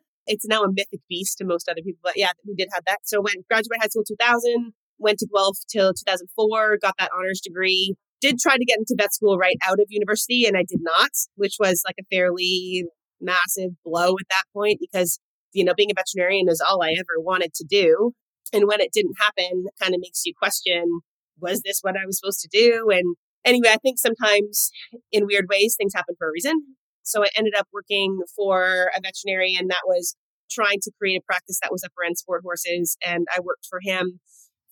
it's 0.29 0.45
now 0.45 0.63
a 0.63 0.71
mythic 0.71 1.01
beast 1.09 1.39
to 1.39 1.45
most 1.45 1.67
other 1.67 1.81
people, 1.83 2.00
but 2.03 2.15
yeah, 2.15 2.31
we 2.48 2.53
did 2.53 2.69
have 2.74 2.83
that. 2.86 3.00
So 3.03 3.19
went 3.19 3.48
graduate 3.50 3.79
high 3.81 3.88
school 3.88 4.03
2000, 4.07 4.74
went 5.00 5.17
to 5.19 5.27
Guelph 5.33 5.57
till 5.67 5.91
2004, 5.91 6.77
got 6.77 6.93
that 7.00 7.09
honors 7.17 7.41
degree. 7.41 7.95
Did 8.21 8.38
try 8.38 8.55
to 8.55 8.65
get 8.65 8.77
into 8.77 8.95
vet 8.98 9.13
school 9.13 9.38
right 9.38 9.57
out 9.65 9.79
of 9.79 9.88
university, 9.89 10.45
and 10.45 10.55
I 10.55 10.63
did 10.67 10.81
not, 10.81 11.09
which 11.36 11.55
was 11.59 11.81
like 11.86 11.95
a 12.00 12.15
fairly 12.15 12.86
massive 13.19 13.71
blow 13.83 14.12
at 14.12 14.29
that 14.29 14.43
point 14.53 14.79
because 14.79 15.19
you 15.51 15.65
know 15.65 15.74
being 15.75 15.91
a 15.91 15.93
veterinarian 15.93 16.48
is 16.48 16.62
all 16.62 16.83
I 16.83 16.91
ever 16.91 17.19
wanted 17.19 17.53
to 17.55 17.65
do. 17.67 18.13
And 18.53 18.67
when 18.67 18.81
it 18.81 18.91
didn't 18.93 19.15
happen, 19.19 19.65
kind 19.81 19.95
of 19.95 20.01
makes 20.01 20.25
you 20.25 20.33
question: 20.38 21.00
Was 21.39 21.62
this 21.62 21.79
what 21.81 21.95
I 21.95 22.05
was 22.05 22.19
supposed 22.19 22.41
to 22.41 22.50
do? 22.51 22.89
And 22.91 23.15
anyway, 23.45 23.69
I 23.71 23.77
think 23.77 23.98
sometimes 23.98 24.69
in 25.12 25.25
weird 25.25 25.48
ways 25.50 25.75
things 25.77 25.93
happen 25.95 26.15
for 26.19 26.27
a 26.27 26.31
reason. 26.31 26.75
So 27.03 27.24
I 27.24 27.29
ended 27.36 27.53
up 27.58 27.68
working 27.74 28.20
for 28.36 28.91
a 28.96 29.01
veterinarian 29.01 29.68
that 29.68 29.82
was 29.86 30.15
trying 30.51 30.79
to 30.82 30.91
create 31.00 31.18
a 31.18 31.25
practice 31.25 31.60
that 31.62 31.72
was 31.72 31.84
upper 31.84 32.03
end 32.06 32.18
sport 32.18 32.41
horses. 32.44 32.98
And 33.06 33.27
I 33.36 33.39
worked 33.39 33.68
for 33.70 33.79
him 33.82 34.20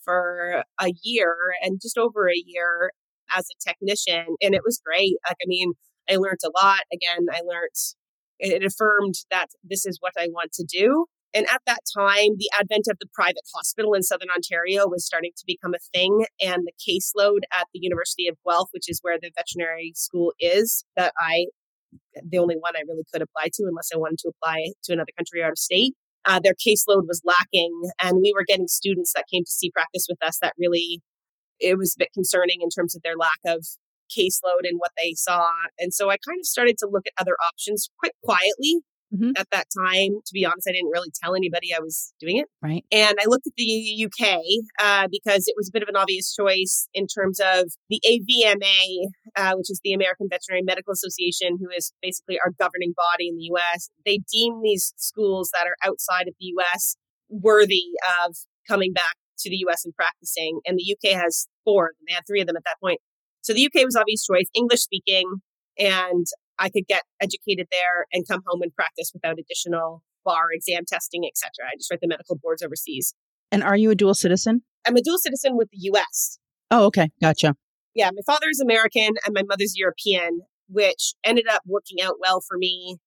for 0.03 0.63
a 0.81 0.93
year 1.03 1.35
and 1.61 1.79
just 1.81 1.97
over 1.97 2.29
a 2.29 2.43
year 2.45 2.91
as 3.35 3.47
a 3.51 3.69
technician. 3.69 4.35
And 4.41 4.55
it 4.55 4.61
was 4.65 4.81
great. 4.83 5.15
Like, 5.27 5.37
I 5.41 5.45
mean, 5.45 5.73
I 6.09 6.15
learned 6.15 6.39
a 6.45 6.51
lot. 6.61 6.81
Again, 6.93 7.27
I 7.31 7.41
learned, 7.41 7.75
it 8.39 8.63
affirmed 8.63 9.15
that 9.29 9.47
this 9.63 9.85
is 9.85 9.97
what 9.99 10.13
I 10.17 10.27
want 10.27 10.53
to 10.53 10.65
do. 10.65 11.05
And 11.33 11.45
at 11.49 11.61
that 11.67 11.81
time, 11.95 12.37
the 12.37 12.49
advent 12.57 12.85
of 12.89 12.97
the 12.99 13.07
private 13.13 13.43
hospital 13.53 13.93
in 13.93 14.01
Southern 14.01 14.29
Ontario 14.33 14.87
was 14.87 15.05
starting 15.05 15.31
to 15.35 15.43
become 15.45 15.73
a 15.73 15.83
thing. 15.93 16.25
And 16.41 16.65
the 16.65 16.71
caseload 16.79 17.41
at 17.51 17.67
the 17.73 17.79
University 17.81 18.27
of 18.27 18.37
Guelph, 18.47 18.69
which 18.71 18.89
is 18.89 18.99
where 19.01 19.19
the 19.19 19.31
veterinary 19.35 19.91
school 19.95 20.33
is, 20.39 20.85
that 20.95 21.13
I 21.19 21.47
the 22.23 22.37
only 22.37 22.55
one 22.55 22.75
I 22.75 22.81
really 22.87 23.03
could 23.11 23.21
apply 23.21 23.49
to 23.53 23.63
unless 23.67 23.89
I 23.93 23.97
wanted 23.97 24.19
to 24.19 24.29
apply 24.29 24.73
to 24.83 24.93
another 24.93 25.11
country 25.17 25.43
out 25.43 25.51
of 25.51 25.57
state. 25.57 25.93
Uh, 26.25 26.39
their 26.39 26.53
caseload 26.53 27.07
was 27.07 27.21
lacking, 27.23 27.71
and 28.01 28.17
we 28.21 28.33
were 28.35 28.43
getting 28.45 28.67
students 28.67 29.13
that 29.15 29.25
came 29.31 29.43
to 29.43 29.51
see 29.51 29.71
practice 29.71 30.07
with 30.09 30.21
us 30.21 30.39
that 30.41 30.53
really 30.57 31.01
it 31.59 31.77
was 31.77 31.95
a 31.95 31.99
bit 31.99 32.09
concerning 32.13 32.61
in 32.61 32.69
terms 32.69 32.95
of 32.95 33.01
their 33.01 33.15
lack 33.15 33.39
of 33.45 33.65
caseload 34.15 34.63
and 34.63 34.77
what 34.77 34.91
they 35.01 35.13
saw. 35.13 35.49
And 35.79 35.93
so 35.93 36.09
I 36.09 36.17
kind 36.17 36.39
of 36.39 36.45
started 36.45 36.77
to 36.79 36.89
look 36.91 37.05
at 37.07 37.13
other 37.19 37.35
options 37.45 37.89
quite 37.99 38.13
quietly 38.23 38.81
Mm-hmm. 39.13 39.31
At 39.37 39.47
that 39.51 39.67
time, 39.71 40.19
to 40.25 40.33
be 40.33 40.43
honest, 40.43 40.67
I 40.67 40.73
didn't 40.73 40.91
really 40.91 41.11
tell 41.23 41.33
anybody 41.33 41.73
I 41.73 41.79
was 41.79 42.13
doing 42.19 42.37
it. 42.37 42.47
Right. 42.61 42.83
And 42.91 43.15
I 43.19 43.25
looked 43.27 43.47
at 43.47 43.53
the 43.55 44.05
UK 44.05 44.41
uh, 44.83 45.07
because 45.09 45.47
it 45.47 45.55
was 45.55 45.69
a 45.69 45.71
bit 45.71 45.81
of 45.81 45.87
an 45.87 45.95
obvious 45.95 46.35
choice 46.35 46.89
in 46.93 47.07
terms 47.07 47.39
of 47.39 47.71
the 47.89 48.01
AVMA, 48.05 49.07
uh, 49.37 49.53
which 49.55 49.71
is 49.71 49.79
the 49.83 49.93
American 49.93 50.27
Veterinary 50.29 50.61
Medical 50.61 50.91
Association, 50.91 51.57
who 51.57 51.69
is 51.75 51.93
basically 52.01 52.37
our 52.43 52.51
governing 52.59 52.93
body 52.97 53.29
in 53.29 53.37
the 53.37 53.49
US. 53.55 53.89
They 54.05 54.19
deem 54.31 54.61
these 54.61 54.93
schools 54.97 55.51
that 55.53 55.67
are 55.67 55.77
outside 55.87 56.27
of 56.27 56.33
the 56.39 56.53
US 56.57 56.97
worthy 57.29 57.85
of 58.25 58.35
coming 58.67 58.91
back 58.91 59.15
to 59.39 59.49
the 59.49 59.63
US 59.67 59.85
and 59.85 59.95
practicing. 59.95 60.59
And 60.65 60.77
the 60.77 60.95
UK 60.95 61.15
has 61.17 61.47
four. 61.63 61.91
They 62.07 62.13
had 62.13 62.23
three 62.27 62.41
of 62.41 62.47
them 62.47 62.57
at 62.57 62.63
that 62.65 62.79
point. 62.83 62.99
So 63.41 63.53
the 63.53 63.65
UK 63.65 63.85
was 63.85 63.95
obvious 63.95 64.25
choice, 64.25 64.47
English 64.53 64.81
speaking. 64.81 65.41
And 65.79 66.25
I 66.59 66.69
could 66.69 66.87
get 66.87 67.03
educated 67.21 67.67
there 67.71 68.05
and 68.11 68.27
come 68.27 68.41
home 68.47 68.61
and 68.61 68.73
practice 68.73 69.11
without 69.13 69.37
additional 69.39 70.03
bar 70.25 70.47
exam 70.51 70.83
testing, 70.87 71.23
etc. 71.25 71.51
I 71.71 71.75
just 71.77 71.89
write 71.91 72.01
the 72.01 72.07
medical 72.07 72.37
boards 72.41 72.61
overseas. 72.61 73.13
And 73.51 73.63
are 73.63 73.77
you 73.77 73.91
a 73.91 73.95
dual 73.95 74.13
citizen? 74.13 74.63
I'm 74.85 74.95
a 74.95 75.01
dual 75.01 75.17
citizen 75.17 75.55
with 75.55 75.69
the 75.71 75.77
US. 75.93 76.39
Oh, 76.71 76.85
okay. 76.85 77.09
Gotcha. 77.21 77.55
Yeah, 77.93 78.09
my 78.13 78.21
father 78.25 78.47
is 78.49 78.59
American 78.59 79.15
and 79.25 79.33
my 79.33 79.43
mother's 79.47 79.73
European, 79.75 80.41
which 80.67 81.13
ended 81.23 81.47
up 81.47 81.61
working 81.65 82.01
out 82.01 82.15
well 82.19 82.41
for 82.41 82.57
me 82.57 82.97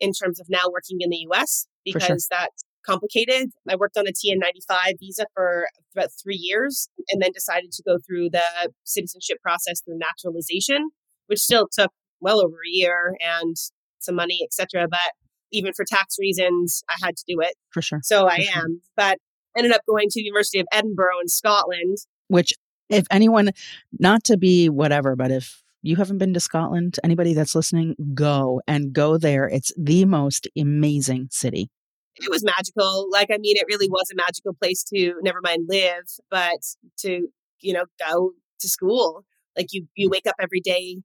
in 0.00 0.12
terms 0.12 0.40
of 0.40 0.46
now 0.48 0.64
working 0.70 0.98
in 1.00 1.10
the 1.10 1.26
US 1.30 1.66
because 1.84 2.04
sure. 2.04 2.16
that's 2.30 2.64
complicated. 2.84 3.50
I 3.68 3.76
worked 3.76 3.96
on 3.96 4.06
a 4.06 4.12
TN95 4.12 4.98
visa 4.98 5.26
for 5.34 5.68
about 5.94 6.10
three 6.22 6.36
years 6.36 6.88
and 7.10 7.20
then 7.22 7.32
decided 7.32 7.72
to 7.72 7.82
go 7.82 7.98
through 8.04 8.30
the 8.30 8.70
citizenship 8.84 9.38
process 9.42 9.80
through 9.80 9.98
naturalization, 9.98 10.90
which 11.26 11.40
still 11.40 11.68
took 11.70 11.92
well 12.20 12.40
over 12.40 12.56
a 12.56 12.70
year 12.70 13.14
and 13.20 13.56
some 14.00 14.14
money, 14.14 14.40
etc. 14.42 14.86
But 14.88 15.12
even 15.52 15.72
for 15.72 15.84
tax 15.84 16.16
reasons, 16.18 16.82
I 16.88 16.94
had 17.02 17.16
to 17.16 17.24
do 17.26 17.40
it. 17.40 17.54
For 17.70 17.82
sure. 17.82 18.00
So 18.02 18.26
for 18.26 18.32
I 18.32 18.38
sure. 18.38 18.62
am. 18.62 18.82
But 18.96 19.18
ended 19.56 19.72
up 19.72 19.82
going 19.88 20.08
to 20.08 20.20
the 20.20 20.24
University 20.24 20.60
of 20.60 20.66
Edinburgh 20.72 21.20
in 21.20 21.28
Scotland. 21.28 21.98
Which, 22.28 22.52
if 22.88 23.06
anyone, 23.10 23.50
not 23.98 24.24
to 24.24 24.36
be 24.36 24.68
whatever, 24.68 25.16
but 25.16 25.30
if 25.30 25.62
you 25.82 25.96
haven't 25.96 26.18
been 26.18 26.34
to 26.34 26.40
Scotland, 26.40 26.98
anybody 27.04 27.34
that's 27.34 27.54
listening, 27.54 27.94
go 28.14 28.60
and 28.66 28.92
go 28.92 29.16
there. 29.16 29.48
It's 29.48 29.72
the 29.76 30.04
most 30.04 30.48
amazing 30.56 31.28
city. 31.30 31.70
It 32.16 32.30
was 32.30 32.44
magical. 32.44 33.08
Like, 33.10 33.28
I 33.32 33.38
mean, 33.38 33.56
it 33.56 33.66
really 33.68 33.88
was 33.88 34.10
a 34.12 34.16
magical 34.16 34.54
place 34.54 34.82
to 34.84 35.14
never 35.22 35.40
mind 35.40 35.66
live, 35.68 36.04
but 36.30 36.58
to, 36.98 37.28
you 37.60 37.72
know, 37.72 37.84
go 38.04 38.32
to 38.58 38.68
school. 38.68 39.24
Like 39.56 39.68
you, 39.72 39.86
you 39.94 40.08
wake 40.10 40.26
up 40.26 40.34
every 40.40 40.60
day 40.60 40.98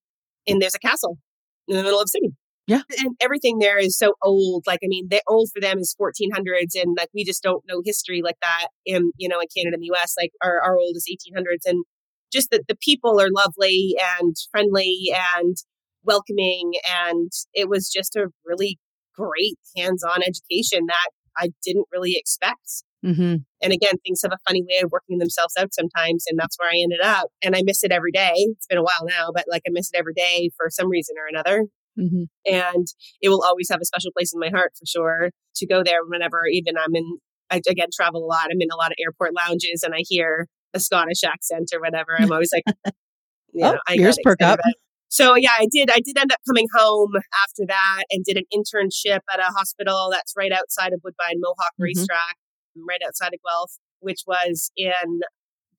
and 0.47 0.61
there's 0.61 0.75
a 0.75 0.79
castle 0.79 1.17
in 1.67 1.77
the 1.77 1.83
middle 1.83 1.99
of 1.99 2.05
the 2.05 2.09
city. 2.09 2.33
Yeah. 2.65 2.81
And 2.99 3.15
everything 3.19 3.59
there 3.59 3.77
is 3.77 3.97
so 3.97 4.13
old. 4.21 4.63
Like, 4.65 4.79
I 4.83 4.87
mean, 4.87 5.07
the 5.09 5.21
old 5.27 5.49
for 5.53 5.59
them 5.59 5.79
is 5.79 5.95
1400s. 5.99 6.81
And 6.81 6.95
like, 6.97 7.09
we 7.13 7.25
just 7.25 7.43
don't 7.43 7.63
know 7.67 7.81
history 7.83 8.21
like 8.23 8.37
that 8.41 8.67
in, 8.85 9.11
you 9.17 9.27
know, 9.27 9.39
in 9.39 9.47
Canada 9.55 9.75
and 9.75 9.83
the 9.83 9.93
US. 9.93 10.13
Like, 10.17 10.31
our, 10.41 10.61
our 10.61 10.77
old 10.77 10.95
is 10.95 11.09
1800s. 11.09 11.69
And 11.69 11.83
just 12.31 12.51
that 12.51 12.67
the 12.67 12.77
people 12.81 13.19
are 13.19 13.29
lovely 13.31 13.95
and 14.17 14.35
friendly 14.49 15.13
and 15.35 15.57
welcoming. 16.03 16.73
And 16.89 17.31
it 17.53 17.67
was 17.67 17.89
just 17.89 18.15
a 18.15 18.29
really 18.45 18.79
great 19.15 19.59
hands 19.75 20.03
on 20.03 20.23
education 20.23 20.85
that 20.87 21.09
I 21.37 21.49
didn't 21.65 21.87
really 21.91 22.15
expect. 22.15 22.83
Mm-hmm. 23.03 23.35
And 23.61 23.73
again, 23.73 23.93
things 24.03 24.21
have 24.23 24.31
a 24.31 24.37
funny 24.47 24.63
way 24.63 24.79
of 24.83 24.91
working 24.91 25.17
themselves 25.17 25.55
out 25.59 25.73
sometimes. 25.73 26.23
And 26.27 26.39
that's 26.39 26.57
where 26.57 26.69
I 26.69 26.81
ended 26.81 27.01
up. 27.03 27.29
And 27.41 27.55
I 27.55 27.61
miss 27.63 27.83
it 27.83 27.91
every 27.91 28.11
day. 28.11 28.33
It's 28.35 28.67
been 28.67 28.77
a 28.77 28.83
while 28.83 29.05
now, 29.05 29.29
but 29.33 29.45
like 29.49 29.63
I 29.67 29.71
miss 29.71 29.89
it 29.93 29.97
every 29.97 30.13
day 30.13 30.49
for 30.55 30.67
some 30.69 30.89
reason 30.89 31.15
or 31.17 31.27
another. 31.27 31.65
Mm-hmm. 31.99 32.23
And 32.45 32.87
it 33.21 33.29
will 33.29 33.43
always 33.43 33.69
have 33.69 33.79
a 33.81 33.85
special 33.85 34.11
place 34.15 34.33
in 34.33 34.39
my 34.39 34.49
heart 34.49 34.71
for 34.79 34.85
sure 34.85 35.31
to 35.57 35.67
go 35.67 35.83
there 35.83 35.99
whenever, 36.07 36.45
even 36.51 36.77
I'm 36.77 36.95
in, 36.95 37.17
I 37.51 37.61
again 37.69 37.89
travel 37.93 38.23
a 38.23 38.25
lot. 38.25 38.47
I'm 38.51 38.61
in 38.61 38.69
a 38.71 38.77
lot 38.77 38.91
of 38.91 38.97
airport 38.99 39.33
lounges 39.35 39.83
and 39.83 39.93
I 39.93 39.99
hear 40.07 40.47
a 40.73 40.79
Scottish 40.79 41.23
accent 41.23 41.69
or 41.73 41.81
whatever. 41.81 42.15
I'm 42.17 42.31
always 42.31 42.51
like, 42.51 42.63
you 43.53 43.61
know, 43.61 43.75
oh, 43.75 43.79
I 43.87 43.95
ears 43.95 44.17
perk 44.23 44.41
up. 44.41 44.59
So 45.09 45.35
yeah, 45.35 45.51
I 45.59 45.67
did. 45.71 45.91
I 45.91 45.99
did 46.03 46.17
end 46.17 46.31
up 46.31 46.39
coming 46.47 46.65
home 46.75 47.11
after 47.43 47.65
that 47.67 48.05
and 48.09 48.25
did 48.25 48.37
an 48.37 48.45
internship 48.51 49.19
at 49.31 49.39
a 49.39 49.53
hospital 49.55 50.09
that's 50.11 50.33
right 50.35 50.51
outside 50.51 50.91
of 50.91 51.01
Woodbine 51.03 51.35
Mohawk 51.37 51.73
mm-hmm. 51.73 51.83
Racetrack 51.83 52.37
right 52.87 53.01
outside 53.05 53.33
of 53.33 53.39
Guelph, 53.47 53.73
which 53.99 54.21
was 54.27 54.71
in 54.75 55.21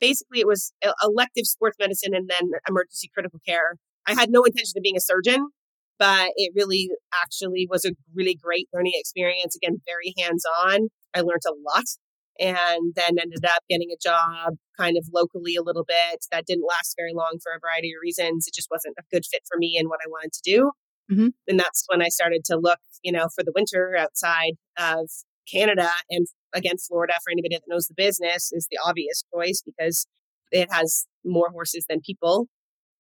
basically 0.01 0.41
it 0.41 0.47
was 0.47 0.73
elective 1.03 1.47
sports 1.47 1.77
medicine 1.79 2.15
and 2.15 2.29
then 2.29 2.51
emergency 2.69 3.11
critical 3.13 3.41
care. 3.47 3.77
I 4.07 4.15
had 4.15 4.31
no 4.31 4.43
intention 4.43 4.75
of 4.77 4.83
being 4.83 4.97
a 4.97 5.01
surgeon, 5.01 5.49
but 5.99 6.33
it 6.37 6.53
really 6.55 6.91
actually 7.23 7.67
was 7.71 7.85
a 7.85 7.93
really 8.15 8.35
great 8.35 8.69
learning 8.75 8.93
experience. 8.97 9.57
Again, 9.57 9.81
very 9.87 10.15
hands 10.19 10.45
on. 10.65 10.89
I 11.15 11.21
learned 11.21 11.43
a 11.47 11.53
lot 11.53 11.85
and 12.41 12.95
then 12.97 13.17
ended 13.23 13.45
up 13.45 13.63
getting 13.71 13.91
a 13.93 13.97
job 14.03 14.55
kind 14.77 14.97
of 14.97 15.07
locally 15.15 15.55
a 15.55 15.63
little 15.63 15.85
bit 15.85 16.27
that 16.33 16.47
didn't 16.47 16.67
last 16.69 16.95
very 16.99 17.13
long 17.15 17.39
for 17.41 17.53
a 17.53 17.61
variety 17.61 17.93
of 17.93 18.03
reasons. 18.03 18.47
It 18.49 18.55
just 18.55 18.69
wasn't 18.71 18.97
a 18.99 19.05
good 19.13 19.25
fit 19.25 19.43
for 19.49 19.57
me 19.57 19.77
and 19.79 19.89
what 19.89 20.01
I 20.05 20.09
wanted 20.09 20.33
to 20.33 20.43
do. 20.45 20.73
Mm-hmm. 21.13 21.29
And 21.47 21.61
that's 21.61 21.85
when 21.87 22.03
I 22.03 22.09
started 22.09 22.45
to 22.47 22.57
look, 22.57 22.81
you 23.03 23.13
know, 23.13 23.29
for 23.35 23.45
the 23.45 23.53
winter 23.55 23.97
outside 23.97 24.55
of 24.77 25.09
Canada 25.51 25.91
and 26.11 26.27
again, 26.55 26.77
Florida, 26.79 27.15
for 27.23 27.31
anybody 27.31 27.57
that 27.57 27.65
knows 27.69 27.87
the 27.87 27.95
business, 27.95 28.51
is 28.53 28.67
the 28.71 28.79
obvious 28.85 29.25
choice 29.35 29.63
because 29.65 30.07
it 30.51 30.73
has 30.73 31.07
more 31.25 31.51
horses 31.51 31.85
than 31.89 32.01
people. 32.01 32.47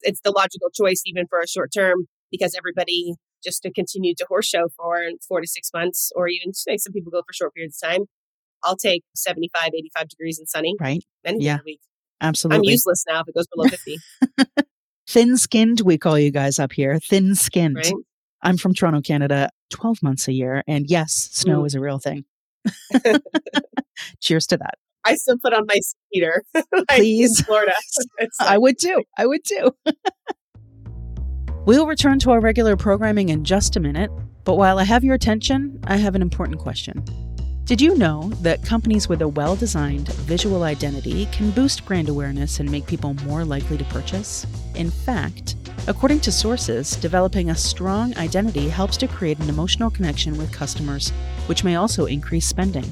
It's 0.02 0.20
the 0.22 0.32
logical 0.32 0.70
choice, 0.70 1.02
even 1.06 1.26
for 1.28 1.40
a 1.40 1.48
short 1.48 1.70
term, 1.72 2.06
because 2.30 2.54
everybody 2.56 3.14
just 3.42 3.62
to 3.62 3.72
continue 3.72 4.14
to 4.16 4.26
horse 4.28 4.46
show 4.46 4.68
for 4.76 4.98
four 5.26 5.40
to 5.40 5.46
six 5.46 5.70
months, 5.72 6.10
or 6.16 6.28
even 6.28 6.52
say 6.52 6.76
some 6.76 6.92
people 6.92 7.12
go 7.12 7.22
for 7.26 7.32
short 7.32 7.54
periods 7.54 7.78
of 7.82 7.88
time. 7.88 8.04
I'll 8.62 8.76
take 8.76 9.04
75, 9.14 9.68
85 9.68 10.08
degrees 10.08 10.38
and 10.38 10.48
sunny. 10.48 10.74
Right. 10.80 11.04
Any 11.24 11.44
yeah. 11.44 11.58
week. 11.64 11.80
Absolutely. 12.20 12.68
I'm 12.68 12.72
useless 12.72 13.04
now 13.06 13.20
if 13.20 13.28
it 13.28 13.34
goes 13.34 13.46
below 13.46 13.68
50. 13.68 13.98
thin 15.08 15.36
skinned, 15.36 15.82
we 15.82 15.98
call 15.98 16.18
you 16.18 16.30
guys 16.30 16.58
up 16.58 16.72
here. 16.72 16.98
Thin 16.98 17.34
skinned. 17.34 17.76
Right? 17.76 17.92
I'm 18.42 18.56
from 18.56 18.72
Toronto, 18.72 19.02
Canada, 19.02 19.50
12 19.70 20.02
months 20.02 20.28
a 20.28 20.32
year. 20.32 20.62
And 20.66 20.86
yes, 20.88 21.28
snow 21.32 21.62
mm. 21.62 21.66
is 21.66 21.74
a 21.74 21.80
real 21.80 21.98
thing. 21.98 22.24
Cheers 24.20 24.46
to 24.48 24.56
that. 24.58 24.74
I 25.04 25.16
still 25.16 25.36
put 25.38 25.52
on 25.52 25.64
my 25.66 25.78
heater. 26.10 26.42
like 26.54 26.86
Please. 26.88 27.40
Florida. 27.42 27.72
Like, 28.20 28.30
I 28.40 28.58
would 28.58 28.78
too. 28.78 29.02
I 29.18 29.26
would 29.26 29.44
too. 29.44 29.74
we'll 31.66 31.86
return 31.86 32.18
to 32.20 32.30
our 32.30 32.40
regular 32.40 32.76
programming 32.76 33.28
in 33.28 33.44
just 33.44 33.76
a 33.76 33.80
minute. 33.80 34.10
But 34.44 34.56
while 34.56 34.78
I 34.78 34.84
have 34.84 35.04
your 35.04 35.14
attention, 35.14 35.80
I 35.86 35.96
have 35.96 36.14
an 36.14 36.22
important 36.22 36.58
question. 36.58 37.04
Did 37.64 37.80
you 37.80 37.96
know 37.96 38.28
that 38.42 38.62
companies 38.62 39.08
with 39.08 39.22
a 39.22 39.28
well 39.28 39.56
designed 39.56 40.08
visual 40.12 40.64
identity 40.64 41.26
can 41.32 41.50
boost 41.50 41.86
brand 41.86 42.10
awareness 42.10 42.60
and 42.60 42.70
make 42.70 42.86
people 42.86 43.14
more 43.24 43.42
likely 43.42 43.78
to 43.78 43.84
purchase? 43.84 44.46
In 44.74 44.90
fact, 44.90 45.56
according 45.86 46.20
to 46.20 46.32
sources, 46.32 46.96
developing 46.96 47.50
a 47.50 47.54
strong 47.54 48.16
identity 48.16 48.68
helps 48.68 48.96
to 48.96 49.08
create 49.08 49.38
an 49.38 49.48
emotional 49.48 49.90
connection 49.90 50.36
with 50.38 50.52
customers, 50.52 51.10
which 51.46 51.64
may 51.64 51.76
also 51.76 52.06
increase 52.06 52.46
spending. 52.46 52.84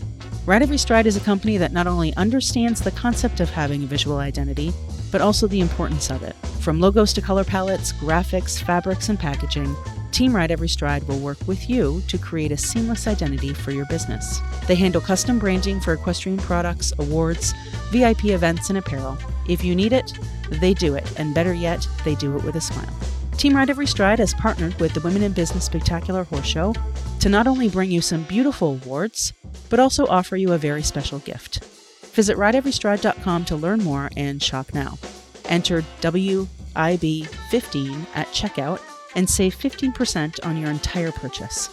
Ride 0.44 0.62
Every 0.62 0.78
Stride 0.78 1.06
is 1.06 1.16
a 1.16 1.20
company 1.20 1.56
that 1.56 1.72
not 1.72 1.86
only 1.86 2.14
understands 2.16 2.80
the 2.80 2.90
concept 2.90 3.40
of 3.40 3.48
having 3.48 3.84
a 3.84 3.86
visual 3.86 4.18
identity, 4.18 4.72
but 5.10 5.20
also 5.20 5.46
the 5.46 5.60
importance 5.60 6.10
of 6.10 6.22
it. 6.22 6.34
From 6.60 6.80
logos 6.80 7.12
to 7.14 7.22
color 7.22 7.44
palettes, 7.44 7.92
graphics, 7.92 8.60
fabrics, 8.60 9.08
and 9.08 9.18
packaging, 9.18 9.74
Team 10.12 10.36
Ride 10.36 10.50
Every 10.50 10.68
Stride 10.68 11.08
will 11.08 11.18
work 11.18 11.38
with 11.46 11.70
you 11.70 12.02
to 12.08 12.18
create 12.18 12.52
a 12.52 12.56
seamless 12.56 13.06
identity 13.06 13.54
for 13.54 13.70
your 13.70 13.86
business. 13.86 14.42
They 14.68 14.74
handle 14.74 15.00
custom 15.00 15.38
branding 15.38 15.80
for 15.80 15.94
equestrian 15.94 16.36
products, 16.36 16.92
awards, 16.98 17.54
VIP 17.90 18.26
events, 18.26 18.68
and 18.68 18.78
apparel. 18.78 19.16
If 19.48 19.64
you 19.64 19.74
need 19.74 19.94
it, 19.94 20.12
they 20.50 20.74
do 20.74 20.94
it, 20.94 21.10
and 21.18 21.34
better 21.34 21.54
yet, 21.54 21.88
they 22.04 22.14
do 22.14 22.36
it 22.36 22.44
with 22.44 22.56
a 22.56 22.60
smile. 22.60 22.94
Team 23.38 23.56
Ride 23.56 23.70
Every 23.70 23.86
Stride 23.86 24.18
has 24.18 24.34
partnered 24.34 24.78
with 24.78 24.92
the 24.92 25.00
Women 25.00 25.22
in 25.22 25.32
Business 25.32 25.64
Spectacular 25.64 26.24
Horse 26.24 26.46
Show 26.46 26.74
to 27.20 27.30
not 27.30 27.46
only 27.46 27.70
bring 27.70 27.90
you 27.90 28.02
some 28.02 28.24
beautiful 28.24 28.78
awards, 28.84 29.32
but 29.70 29.80
also 29.80 30.06
offer 30.06 30.36
you 30.36 30.52
a 30.52 30.58
very 30.58 30.82
special 30.82 31.20
gift. 31.20 31.64
Visit 32.12 32.36
rideeverystride.com 32.36 33.46
to 33.46 33.56
learn 33.56 33.82
more 33.82 34.10
and 34.18 34.42
shop 34.42 34.74
now. 34.74 34.98
Enter 35.46 35.80
WIB15 36.02 38.06
at 38.14 38.26
checkout 38.28 38.80
and 39.14 39.28
save 39.28 39.54
15% 39.54 40.44
on 40.44 40.56
your 40.56 40.70
entire 40.70 41.12
purchase. 41.12 41.68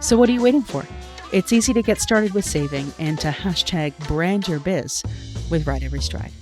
So, 0.00 0.16
what 0.16 0.28
are 0.28 0.32
you 0.32 0.42
waiting 0.42 0.62
for? 0.62 0.84
It's 1.32 1.52
easy 1.52 1.72
to 1.74 1.82
get 1.82 2.00
started 2.00 2.34
with 2.34 2.44
saving 2.44 2.92
and 2.98 3.18
to 3.20 3.28
hashtag 3.28 3.96
brand 4.08 4.48
your 4.48 4.60
biz 4.60 5.02
with 5.50 5.66
Ride 5.66 5.84
Every 5.84 6.00
Stride. 6.00 6.32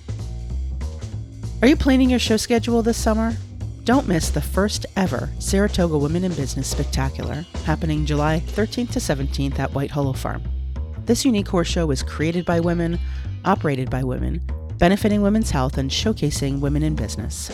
Are 1.61 1.67
you 1.67 1.75
planning 1.75 2.09
your 2.09 2.19
show 2.19 2.37
schedule 2.37 2.81
this 2.81 2.97
summer? 2.97 3.33
Don't 3.83 4.07
miss 4.07 4.29
the 4.29 4.41
first 4.41 4.85
ever 4.95 5.29
Saratoga 5.39 5.97
Women 5.97 6.23
in 6.23 6.33
Business 6.33 6.69
Spectacular 6.69 7.45
happening 7.65 8.05
July 8.05 8.41
13th 8.47 8.91
to 8.91 8.99
17th 8.99 9.59
at 9.59 9.73
White 9.73 9.91
Hollow 9.91 10.13
Farm. 10.13 10.43
This 11.05 11.25
unique 11.25 11.47
horse 11.47 11.67
show 11.67 11.89
is 11.91 12.03
created 12.03 12.45
by 12.45 12.59
women, 12.59 12.99
operated 13.45 13.89
by 13.89 14.03
women, 14.03 14.41
benefiting 14.77 15.21
women's 15.21 15.51
health 15.51 15.77
and 15.77 15.89
showcasing 15.89 16.59
women 16.59 16.83
in 16.83 16.95
business. 16.95 17.49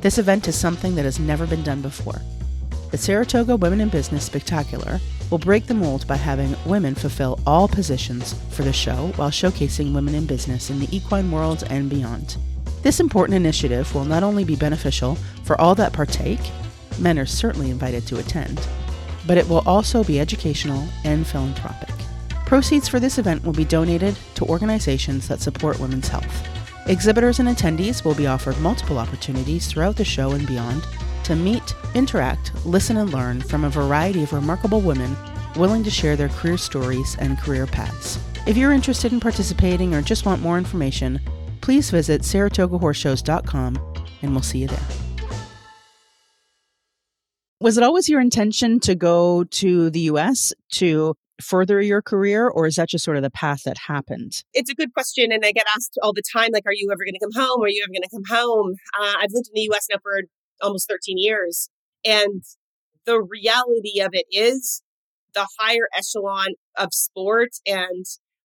This 0.00 0.16
event 0.16 0.48
is 0.48 0.56
something 0.56 0.94
that 0.94 1.04
has 1.04 1.18
never 1.18 1.46
been 1.46 1.62
done 1.62 1.82
before. 1.82 2.20
The 2.90 2.98
Saratoga 2.98 3.54
Women 3.54 3.80
in 3.80 3.88
Business 3.88 4.24
Spectacular 4.24 4.98
will 5.30 5.38
break 5.38 5.66
the 5.66 5.74
mold 5.74 6.08
by 6.08 6.16
having 6.16 6.56
women 6.66 6.96
fulfill 6.96 7.38
all 7.46 7.68
positions 7.68 8.34
for 8.50 8.64
the 8.64 8.72
show 8.72 9.12
while 9.14 9.30
showcasing 9.30 9.94
women 9.94 10.16
in 10.16 10.26
business 10.26 10.70
in 10.70 10.80
the 10.80 10.88
equine 10.94 11.30
world 11.30 11.62
and 11.70 11.88
beyond. 11.88 12.36
This 12.82 12.98
important 12.98 13.36
initiative 13.36 13.94
will 13.94 14.04
not 14.04 14.24
only 14.24 14.42
be 14.42 14.56
beneficial 14.56 15.14
for 15.44 15.60
all 15.60 15.76
that 15.76 15.92
partake, 15.92 16.40
men 16.98 17.16
are 17.16 17.26
certainly 17.26 17.70
invited 17.70 18.08
to 18.08 18.18
attend, 18.18 18.60
but 19.24 19.38
it 19.38 19.48
will 19.48 19.62
also 19.66 20.02
be 20.02 20.18
educational 20.18 20.88
and 21.04 21.24
philanthropic. 21.24 21.94
Proceeds 22.44 22.88
for 22.88 22.98
this 22.98 23.18
event 23.18 23.44
will 23.44 23.52
be 23.52 23.64
donated 23.64 24.18
to 24.34 24.44
organizations 24.46 25.28
that 25.28 25.40
support 25.40 25.78
women's 25.78 26.08
health. 26.08 26.48
Exhibitors 26.88 27.38
and 27.38 27.48
attendees 27.48 28.04
will 28.04 28.16
be 28.16 28.26
offered 28.26 28.58
multiple 28.58 28.98
opportunities 28.98 29.68
throughout 29.68 29.94
the 29.94 30.04
show 30.04 30.32
and 30.32 30.44
beyond 30.48 30.84
to 31.24 31.36
meet, 31.36 31.74
interact, 31.94 32.52
listen, 32.64 32.96
and 32.96 33.12
learn 33.12 33.40
from 33.40 33.64
a 33.64 33.70
variety 33.70 34.22
of 34.22 34.32
remarkable 34.32 34.80
women 34.80 35.16
willing 35.56 35.82
to 35.84 35.90
share 35.90 36.16
their 36.16 36.28
career 36.28 36.56
stories 36.56 37.16
and 37.18 37.38
career 37.38 37.66
paths. 37.66 38.18
If 38.46 38.56
you're 38.56 38.72
interested 38.72 39.12
in 39.12 39.20
participating 39.20 39.94
or 39.94 40.02
just 40.02 40.24
want 40.24 40.42
more 40.42 40.58
information, 40.58 41.20
please 41.60 41.90
visit 41.90 42.22
SaratogaHorseShows.com 42.22 43.78
and 44.22 44.32
we'll 44.32 44.42
see 44.42 44.58
you 44.58 44.68
there. 44.68 44.78
Was 47.60 47.76
it 47.76 47.84
always 47.84 48.08
your 48.08 48.20
intention 48.20 48.80
to 48.80 48.94
go 48.94 49.44
to 49.44 49.90
the 49.90 50.00
US 50.00 50.54
to 50.72 51.14
further 51.42 51.80
your 51.80 52.02
career, 52.02 52.48
or 52.48 52.66
is 52.66 52.76
that 52.76 52.88
just 52.88 53.04
sort 53.04 53.16
of 53.16 53.22
the 53.22 53.30
path 53.30 53.62
that 53.64 53.76
happened? 53.76 54.44
It's 54.54 54.70
a 54.70 54.74
good 54.74 54.92
question. 54.94 55.32
And 55.32 55.44
I 55.44 55.52
get 55.52 55.66
asked 55.74 55.98
all 56.02 56.12
the 56.12 56.22
time, 56.32 56.50
like, 56.52 56.64
are 56.66 56.72
you 56.72 56.90
ever 56.90 57.04
going 57.04 57.14
to 57.14 57.20
come 57.20 57.32
home? 57.32 57.62
Are 57.62 57.68
you 57.68 57.84
ever 57.84 57.92
going 57.92 58.02
to 58.02 58.08
come 58.10 58.38
home? 58.38 58.74
Uh, 58.98 59.14
I've 59.18 59.32
lived 59.32 59.48
in 59.48 59.54
the 59.54 59.74
US 59.74 59.86
now 59.90 59.98
for 60.02 60.22
almost 60.62 60.88
13 60.88 61.18
years. 61.18 61.68
And 62.04 62.42
the 63.06 63.20
reality 63.20 64.00
of 64.00 64.10
it 64.12 64.26
is 64.30 64.82
the 65.34 65.46
higher 65.58 65.88
echelon 65.96 66.54
of 66.76 66.88
sport 66.92 67.50
and 67.66 68.04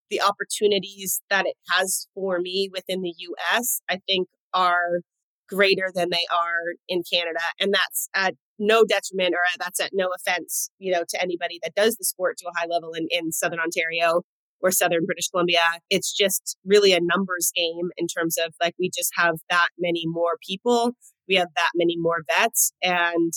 the 0.10 0.21
opportunities 0.21 1.21
that 1.30 1.45
it 1.45 1.56
has 1.69 2.08
for 2.13 2.39
me 2.39 2.69
within 2.71 3.01
the 3.01 3.13
US, 3.17 3.82
I 3.89 3.99
think 4.08 4.28
are 4.54 5.01
greater 5.47 5.91
than 5.93 6.10
they 6.10 6.25
are 6.34 6.75
in 6.88 7.04
Canada. 7.12 7.39
And 7.60 7.73
that's 7.73 8.10
at 8.15 8.36
no 8.58 8.84
detriment 8.86 9.34
or 9.34 9.39
uh, 9.39 9.58
that's 9.60 9.80
at 9.80 9.91
no 9.93 10.10
offense, 10.15 10.69
you 10.80 10.91
know, 10.91 11.04
to 11.10 11.21
anybody 11.21 11.60
that 11.63 11.75
does 11.75 11.97
the 11.97 12.06
sport 12.06 12.38
to 12.38 12.47
a 12.47 12.60
high 12.60 12.67
level 12.67 12.93
in, 12.93 13.08
in 13.12 13.32
Southern 13.32 13.60
Ontario 13.60 14.21
or 14.62 14.71
Southern 14.71 15.06
British 15.06 15.30
Columbia. 15.30 15.60
It's 15.89 16.13
just 16.13 16.58
really 16.65 16.93
a 16.93 16.99
numbers 17.01 17.51
game 17.56 17.89
in 17.97 18.08
terms 18.08 18.38
of 18.38 18.54
like 18.62 18.73
we 18.80 18.89
just 18.95 19.12
have 19.15 19.36
that 19.49 19.69
many 19.78 20.04
more 20.06 20.38
people 20.47 20.93
we 21.27 21.35
have 21.35 21.49
that 21.55 21.69
many 21.75 21.95
more 21.97 22.23
vets. 22.27 22.71
And 22.81 23.33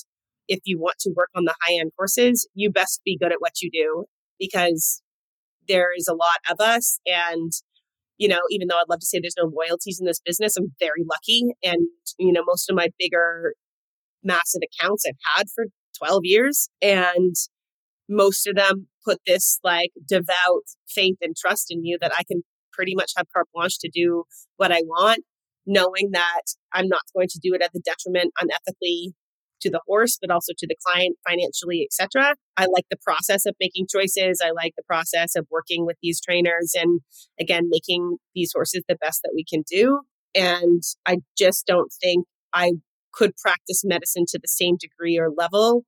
if 0.48 0.60
you 0.64 0.78
want 0.78 0.96
to 1.00 1.12
work 1.14 1.30
on 1.34 1.44
the 1.44 1.54
high 1.62 1.78
end 1.78 1.92
horses, 1.96 2.48
you 2.54 2.70
best 2.70 3.00
be 3.04 3.18
good 3.20 3.32
at 3.32 3.40
what 3.40 3.60
you 3.60 3.70
do 3.70 4.04
because 4.38 5.02
there 5.68 5.88
is 5.96 6.08
a 6.08 6.14
lot 6.14 6.38
of 6.50 6.60
us. 6.60 6.98
And, 7.06 7.52
you 8.16 8.28
know, 8.28 8.40
even 8.50 8.68
though 8.68 8.76
I'd 8.76 8.88
love 8.88 9.00
to 9.00 9.06
say 9.06 9.20
there's 9.20 9.34
no 9.38 9.50
loyalties 9.54 9.98
in 10.00 10.06
this 10.06 10.20
business, 10.24 10.56
I'm 10.56 10.72
very 10.80 11.04
lucky. 11.08 11.54
And, 11.62 11.88
you 12.18 12.32
know, 12.32 12.42
most 12.46 12.70
of 12.70 12.76
my 12.76 12.88
bigger 12.98 13.54
massive 14.24 14.62
accounts 14.62 15.04
I've 15.06 15.36
had 15.36 15.46
for 15.54 15.66
12 15.98 16.20
years. 16.24 16.68
And 16.80 17.34
most 18.08 18.46
of 18.46 18.56
them 18.56 18.88
put 19.04 19.18
this 19.26 19.58
like 19.62 19.90
devout 20.06 20.64
faith 20.88 21.18
and 21.20 21.36
trust 21.36 21.66
in 21.70 21.84
you 21.84 21.98
that 22.00 22.12
I 22.16 22.22
can 22.24 22.42
pretty 22.72 22.94
much 22.94 23.12
have 23.16 23.26
carte 23.34 23.48
blanche 23.52 23.78
to 23.80 23.90
do 23.92 24.24
what 24.56 24.72
I 24.72 24.80
want 24.86 25.24
knowing 25.68 26.10
that 26.12 26.42
I'm 26.72 26.88
not 26.88 27.02
going 27.14 27.28
to 27.28 27.40
do 27.42 27.54
it 27.54 27.62
at 27.62 27.72
the 27.72 27.80
detriment 27.80 28.32
unethically 28.40 29.12
to 29.60 29.70
the 29.70 29.80
horse, 29.86 30.18
but 30.20 30.30
also 30.30 30.52
to 30.56 30.66
the 30.66 30.76
client 30.86 31.16
financially, 31.28 31.84
etc. 31.84 32.34
I 32.56 32.66
like 32.66 32.86
the 32.90 32.98
process 33.02 33.46
of 33.46 33.54
making 33.60 33.86
choices. 33.90 34.40
I 34.44 34.50
like 34.50 34.74
the 34.76 34.84
process 34.84 35.34
of 35.34 35.46
working 35.50 35.84
with 35.84 35.96
these 36.02 36.20
trainers 36.20 36.74
and 36.78 37.00
again, 37.40 37.68
making 37.68 38.18
these 38.34 38.52
horses 38.54 38.84
the 38.88 38.96
best 38.96 39.20
that 39.24 39.32
we 39.34 39.44
can 39.44 39.64
do. 39.68 40.00
And 40.34 40.82
I 41.06 41.18
just 41.36 41.66
don't 41.66 41.92
think 42.00 42.26
I 42.52 42.72
could 43.12 43.36
practice 43.36 43.82
medicine 43.84 44.24
to 44.28 44.38
the 44.38 44.48
same 44.48 44.76
degree 44.76 45.18
or 45.18 45.30
level 45.36 45.84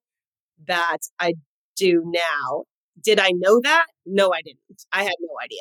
that 0.67 0.99
I 1.19 1.35
do 1.77 2.03
now. 2.05 2.65
Did 3.03 3.21
I 3.21 3.31
know 3.35 3.61
that? 3.63 3.87
No, 4.05 4.33
I 4.33 4.43
didn't. 4.43 4.85
I 4.93 5.05
had 5.05 5.15
no 5.21 5.35
idea. 5.43 5.59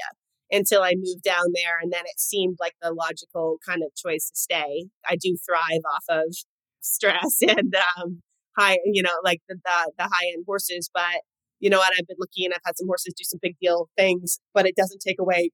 Until 0.51 0.81
I 0.81 0.93
moved 0.95 1.23
down 1.23 1.53
there. 1.53 1.77
And 1.81 1.91
then 1.91 2.03
it 2.05 2.19
seemed 2.19 2.57
like 2.59 2.73
the 2.81 2.91
logical 2.91 3.57
kind 3.67 3.81
of 3.83 3.95
choice 3.95 4.29
to 4.29 4.35
stay. 4.35 4.85
I 5.07 5.15
do 5.15 5.37
thrive 5.45 5.81
off 5.93 6.05
of 6.09 6.35
stress 6.81 7.37
and 7.47 7.75
um, 7.75 8.21
high, 8.57 8.77
you 8.85 9.03
know, 9.03 9.13
like 9.23 9.41
the, 9.47 9.55
the, 9.55 9.91
the 9.97 10.03
high 10.03 10.31
end 10.33 10.43
horses. 10.45 10.89
But 10.93 11.21
you 11.59 11.69
know 11.69 11.77
what? 11.77 11.93
I've 11.97 12.07
been 12.07 12.17
looking 12.19 12.45
and 12.45 12.53
I've 12.53 12.61
had 12.65 12.77
some 12.77 12.87
horses 12.87 13.13
do 13.17 13.23
some 13.23 13.39
big 13.41 13.55
deal 13.61 13.89
things, 13.97 14.39
but 14.53 14.65
it 14.65 14.75
doesn't 14.75 15.01
take 15.05 15.19
away 15.19 15.51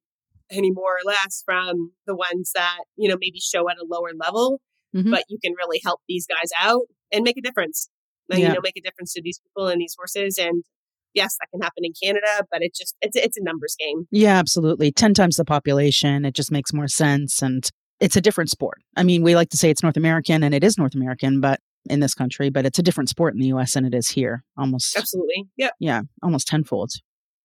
any 0.52 0.72
more 0.72 0.92
or 0.92 1.06
less 1.06 1.42
from 1.44 1.92
the 2.06 2.16
ones 2.16 2.52
that, 2.54 2.82
you 2.96 3.10
know, 3.10 3.18
maybe 3.20 3.40
show 3.40 3.68
at 3.70 3.78
a 3.78 3.86
lower 3.90 4.12
level, 4.16 4.62
mm-hmm. 4.96 5.10
but 5.10 5.24
you 5.30 5.40
can 5.44 5.54
really 5.58 5.82
help 5.84 6.02
these 6.08 6.28
guys 6.28 6.52
out 6.60 6.84
and 7.12 7.24
make 7.24 7.38
a 7.38 7.42
difference. 7.42 7.90
And, 8.30 8.40
yeah. 8.40 8.50
you 8.50 8.54
know, 8.56 8.62
make 8.64 8.78
a 8.78 8.82
difference 8.82 9.14
to 9.14 9.22
these 9.22 9.40
people 9.40 9.68
and 9.68 9.80
these 9.80 9.96
horses. 9.96 10.40
And 10.40 10.64
yes, 11.16 11.38
that 11.40 11.48
can 11.50 11.62
happen 11.62 11.84
in 11.84 11.94
Canada, 12.02 12.46
but 12.52 12.62
it 12.62 12.76
just 12.76 12.96
it's 13.02 13.16
it's 13.16 13.38
a 13.38 13.44
numbers 13.44 13.76
game. 13.80 14.08
Yeah, 14.12 14.38
absolutely. 14.38 14.92
Ten 14.92 15.14
times 15.14 15.38
the 15.38 15.46
population, 15.46 16.26
it 16.26 16.36
just 16.36 16.52
makes 16.52 16.74
more 16.74 16.88
sense, 16.88 17.42
and 17.42 17.68
it's 18.00 18.16
a 18.16 18.22
different 18.22 18.52
sport. 18.52 18.82
I 18.96 19.04
mean, 19.04 19.24
we 19.24 19.36
like 19.36 19.50
to 19.50 19.58
say 19.58 19.70
it's 19.70 19.82
North 19.82 19.98
American, 19.98 20.44
and 20.44 20.54
it 20.54 20.64
is 20.64 20.78
North 20.78 20.94
American, 20.94 21.42
but 21.42 21.60
in 21.90 22.00
this 22.00 22.14
country, 22.14 22.50
but 22.50 22.66
it's 22.66 22.80
a 22.80 22.84
different 22.84 23.10
sport 23.10 23.34
in 23.34 23.40
the 23.40 23.48
U.S. 23.48 23.74
than 23.74 23.86
it 23.86 23.96
is 23.96 24.10
here. 24.10 24.44
Almost 24.58 24.98
absolutely, 24.98 25.46
yeah, 25.58 25.70
yeah, 25.80 26.02
almost 26.22 26.48
tenfold. 26.48 26.92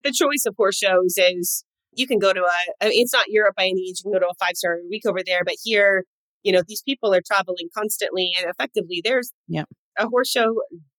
The 0.05 0.13
choice 0.13 0.45
of 0.47 0.55
horse 0.57 0.77
shows 0.77 1.15
is 1.17 1.65
you 1.93 2.07
can 2.07 2.19
go 2.19 2.33
to 2.33 2.43
a. 2.43 2.59
I 2.81 2.89
mean, 2.89 3.01
it's 3.01 3.15
not 3.15 3.29
Europe 3.29 3.55
by 3.57 3.65
any 3.65 3.75
means. 3.75 4.01
You 4.01 4.11
can 4.11 4.19
go 4.19 4.27
to 4.27 4.31
a 4.31 4.45
five 4.45 4.57
star 4.57 4.79
week 4.91 5.03
over 5.07 5.21
there, 5.25 5.43
but 5.45 5.55
here, 5.63 6.05
you 6.43 6.53
know, 6.53 6.63
these 6.67 6.83
people 6.83 7.15
are 7.15 7.23
traveling 7.25 7.69
constantly, 7.77 8.33
and 8.39 8.51
effectively, 8.51 9.01
there's 9.05 9.31
yeah. 9.47 9.65
a 9.99 10.09
horse 10.09 10.31
show 10.31 10.55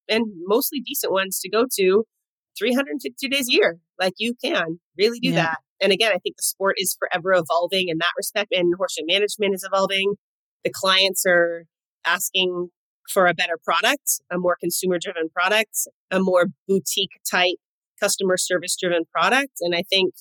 and 0.08 0.26
mostly 0.46 0.80
decent 0.80 1.12
ones 1.12 1.40
to 1.40 1.50
go 1.50 1.66
to 1.78 2.06
352 2.58 3.30
days 3.30 3.48
a 3.50 3.54
year. 3.54 3.78
Like 4.00 4.14
you 4.18 4.34
can 4.44 4.80
really 4.98 5.20
do 5.20 5.30
yeah. 5.30 5.44
that. 5.44 5.58
And 5.82 5.92
again, 5.92 6.12
I 6.12 6.20
think 6.20 6.38
the 6.38 6.44
sport 6.44 6.76
is 6.78 6.96
forever 7.00 7.34
evolving 7.34 7.90
in 7.90 7.98
that 8.00 8.12
respect, 8.16 8.52
and 8.52 8.74
horse 8.78 8.98
management 9.02 9.56
is 9.56 9.68
evolving. 9.68 10.14
The 10.64 10.72
clients 10.74 11.24
are 11.28 11.66
asking 12.06 12.70
for 13.12 13.28
a 13.28 13.34
better 13.34 13.58
product, 13.64 14.22
a 14.32 14.38
more 14.38 14.56
consumer 14.60 14.98
driven 15.02 15.30
product, 15.30 15.88
a 16.12 16.20
more 16.20 16.46
boutique 16.68 17.20
type 17.30 17.58
customer 18.00 18.38
service 18.38 18.76
driven 18.80 19.04
product. 19.12 19.54
And 19.62 19.76
I 19.76 19.84
think 19.90 20.14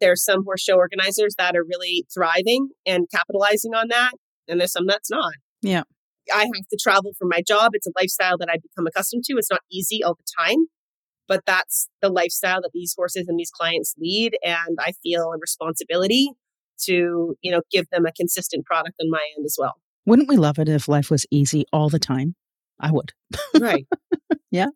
there's 0.00 0.24
some 0.24 0.44
horse 0.44 0.62
show 0.62 0.74
organizers 0.74 1.34
that 1.38 1.56
are 1.56 1.64
really 1.64 2.06
thriving 2.12 2.68
and 2.86 3.06
capitalizing 3.10 3.74
on 3.74 3.88
that. 3.88 4.12
And 4.48 4.60
there's 4.60 4.72
some 4.72 4.86
that's 4.86 5.10
not. 5.10 5.32
Yeah. 5.62 5.82
I 6.32 6.42
have 6.42 6.68
to 6.70 6.78
travel 6.80 7.12
for 7.18 7.26
my 7.26 7.40
job. 7.46 7.70
It's 7.74 7.86
a 7.86 7.92
lifestyle 7.96 8.36
that 8.38 8.48
I've 8.50 8.62
become 8.62 8.86
accustomed 8.86 9.24
to. 9.24 9.34
It's 9.36 9.50
not 9.50 9.60
easy 9.70 10.02
all 10.02 10.14
the 10.14 10.24
time, 10.38 10.66
but 11.28 11.42
that's 11.46 11.88
the 12.02 12.08
lifestyle 12.08 12.62
that 12.62 12.70
these 12.72 12.94
horses 12.96 13.26
and 13.28 13.38
these 13.38 13.50
clients 13.50 13.94
lead. 13.98 14.36
And 14.44 14.78
I 14.80 14.92
feel 15.02 15.32
a 15.32 15.38
responsibility 15.38 16.30
to, 16.82 17.36
you 17.40 17.50
know, 17.50 17.62
give 17.70 17.88
them 17.90 18.06
a 18.06 18.12
consistent 18.12 18.64
product 18.64 18.96
on 19.00 19.10
my 19.10 19.24
end 19.36 19.44
as 19.44 19.56
well. 19.58 19.74
Wouldn't 20.04 20.28
we 20.28 20.36
love 20.36 20.58
it 20.58 20.68
if 20.68 20.88
life 20.88 21.10
was 21.10 21.26
easy 21.30 21.64
all 21.72 21.88
the 21.88 21.98
time? 21.98 22.34
I 22.78 22.92
would. 22.92 23.12
right. 23.58 23.86
yeah. 24.50 24.68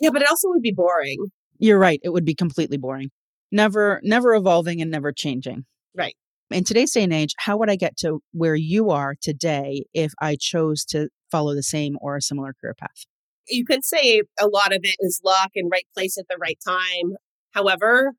Yeah, 0.00 0.10
but 0.10 0.22
it 0.22 0.28
also 0.28 0.48
would 0.48 0.62
be 0.62 0.72
boring. 0.72 1.30
You're 1.58 1.78
right. 1.78 2.00
It 2.02 2.10
would 2.10 2.24
be 2.24 2.34
completely 2.34 2.76
boring. 2.76 3.10
Never, 3.52 4.00
never 4.02 4.34
evolving 4.34 4.82
and 4.82 4.90
never 4.90 5.12
changing. 5.12 5.64
Right. 5.96 6.16
In 6.50 6.64
today's 6.64 6.92
day 6.92 7.04
and 7.04 7.12
age, 7.12 7.34
how 7.38 7.56
would 7.56 7.70
I 7.70 7.76
get 7.76 7.96
to 7.98 8.20
where 8.32 8.56
you 8.56 8.90
are 8.90 9.14
today 9.20 9.86
if 9.94 10.12
I 10.20 10.36
chose 10.38 10.84
to 10.86 11.08
follow 11.30 11.54
the 11.54 11.62
same 11.62 11.96
or 12.00 12.16
a 12.16 12.22
similar 12.22 12.54
career 12.60 12.74
path? 12.74 13.06
You 13.48 13.64
can 13.64 13.82
say 13.82 14.22
a 14.40 14.46
lot 14.46 14.72
of 14.72 14.80
it 14.82 14.96
is 15.00 15.20
luck 15.24 15.50
and 15.54 15.70
right 15.70 15.86
place 15.94 16.16
at 16.18 16.26
the 16.28 16.36
right 16.40 16.58
time. 16.66 17.16
However, 17.52 18.12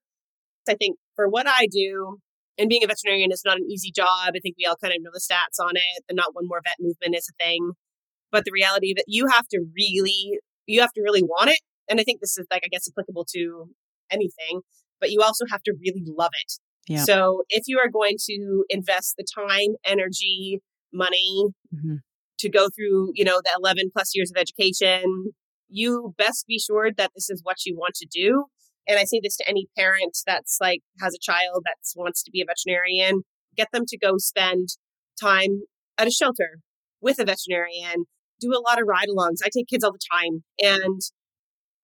I 0.68 0.76
think 0.76 0.98
for 1.16 1.28
what 1.28 1.48
I 1.48 1.68
do, 1.72 2.20
and 2.58 2.70
being 2.70 2.84
a 2.84 2.88
veterinarian 2.88 3.32
is 3.32 3.44
not 3.46 3.58
an 3.58 3.68
easy 3.70 3.92
job. 3.94 4.34
I 4.36 4.40
think 4.42 4.56
we 4.58 4.66
all 4.66 4.78
kind 4.82 4.94
of 4.94 5.02
know 5.02 5.10
the 5.14 5.20
stats 5.20 5.64
on 5.64 5.72
it. 5.76 6.04
The 6.08 6.16
not 6.16 6.34
one 6.34 6.48
more 6.48 6.62
vet 6.64 6.76
movement 6.80 7.16
is 7.16 7.30
a 7.30 7.44
thing. 7.44 7.72
But 8.32 8.46
the 8.46 8.52
reality 8.52 8.94
that 8.96 9.06
you 9.08 9.28
have 9.28 9.48
to 9.50 9.66
really, 9.76 10.40
you 10.66 10.82
have 10.82 10.94
to 10.94 11.02
really 11.02 11.22
want 11.22 11.50
it. 11.50 11.60
And 11.90 12.00
I 12.00 12.04
think 12.04 12.22
this 12.22 12.38
is 12.38 12.48
like, 12.50 12.64
I 12.66 12.70
guess, 12.70 12.90
applicable 12.90 13.26
to 13.34 13.70
anything, 14.10 14.62
but 15.00 15.12
you 15.12 15.22
also 15.22 15.46
have 15.52 15.64
to 15.64 15.74
really 15.80 16.04
love 16.06 16.32
it. 16.34 16.54
Yeah. 16.88 17.04
So 17.04 17.44
if 17.50 17.64
you 17.68 17.80
are 17.80 17.90
going 17.90 18.18
to 18.30 18.64
invest 18.70 19.16
the 19.18 19.26
time, 19.36 19.76
energy, 19.86 20.62
money 20.94 21.46
mm-hmm. 21.74 21.96
To 22.40 22.50
go 22.50 22.70
through, 22.70 23.12
you 23.14 23.24
know, 23.24 23.42
the 23.44 23.52
11 23.58 23.92
plus 23.94 24.12
years 24.14 24.32
of 24.32 24.40
education, 24.40 25.34
you 25.70 26.14
best 26.18 26.46
be 26.48 26.60
sure 26.60 26.92
that 26.96 27.12
this 27.16 27.30
is 27.30 27.42
what 27.44 27.66
you 27.66 27.76
want 27.76 27.96
to 27.96 28.08
do 28.12 28.46
and 28.88 29.00
I 29.00 29.04
say 29.04 29.20
this 29.22 29.38
to 29.38 29.50
any 29.50 29.68
parent 29.78 30.18
that's 30.26 30.58
like 30.62 30.82
has 31.00 31.14
a 31.14 31.20
child 31.20 31.64
that 31.66 31.78
wants 31.96 32.24
to 32.24 32.32
be 32.32 32.42
a 32.42 32.46
veterinarian, 32.46 33.24
get 33.56 33.70
them 33.72 33.86
to 33.88 33.98
go 33.98 34.18
spend 34.18 34.70
time 35.20 35.62
at 35.98 36.08
a 36.08 36.12
shelter 36.12 36.60
with 37.02 37.20
a 37.20 37.26
veterinarian, 37.26 38.06
do 38.40 38.52
a 38.52 38.62
lot 38.62 38.80
of 38.80 38.88
ride 38.88 39.08
alongs. 39.10 39.40
I 39.44 39.50
take 39.54 39.68
kids 39.68 39.84
all 39.84 39.92
the 39.92 40.00
time. 40.12 40.44
And 40.60 41.02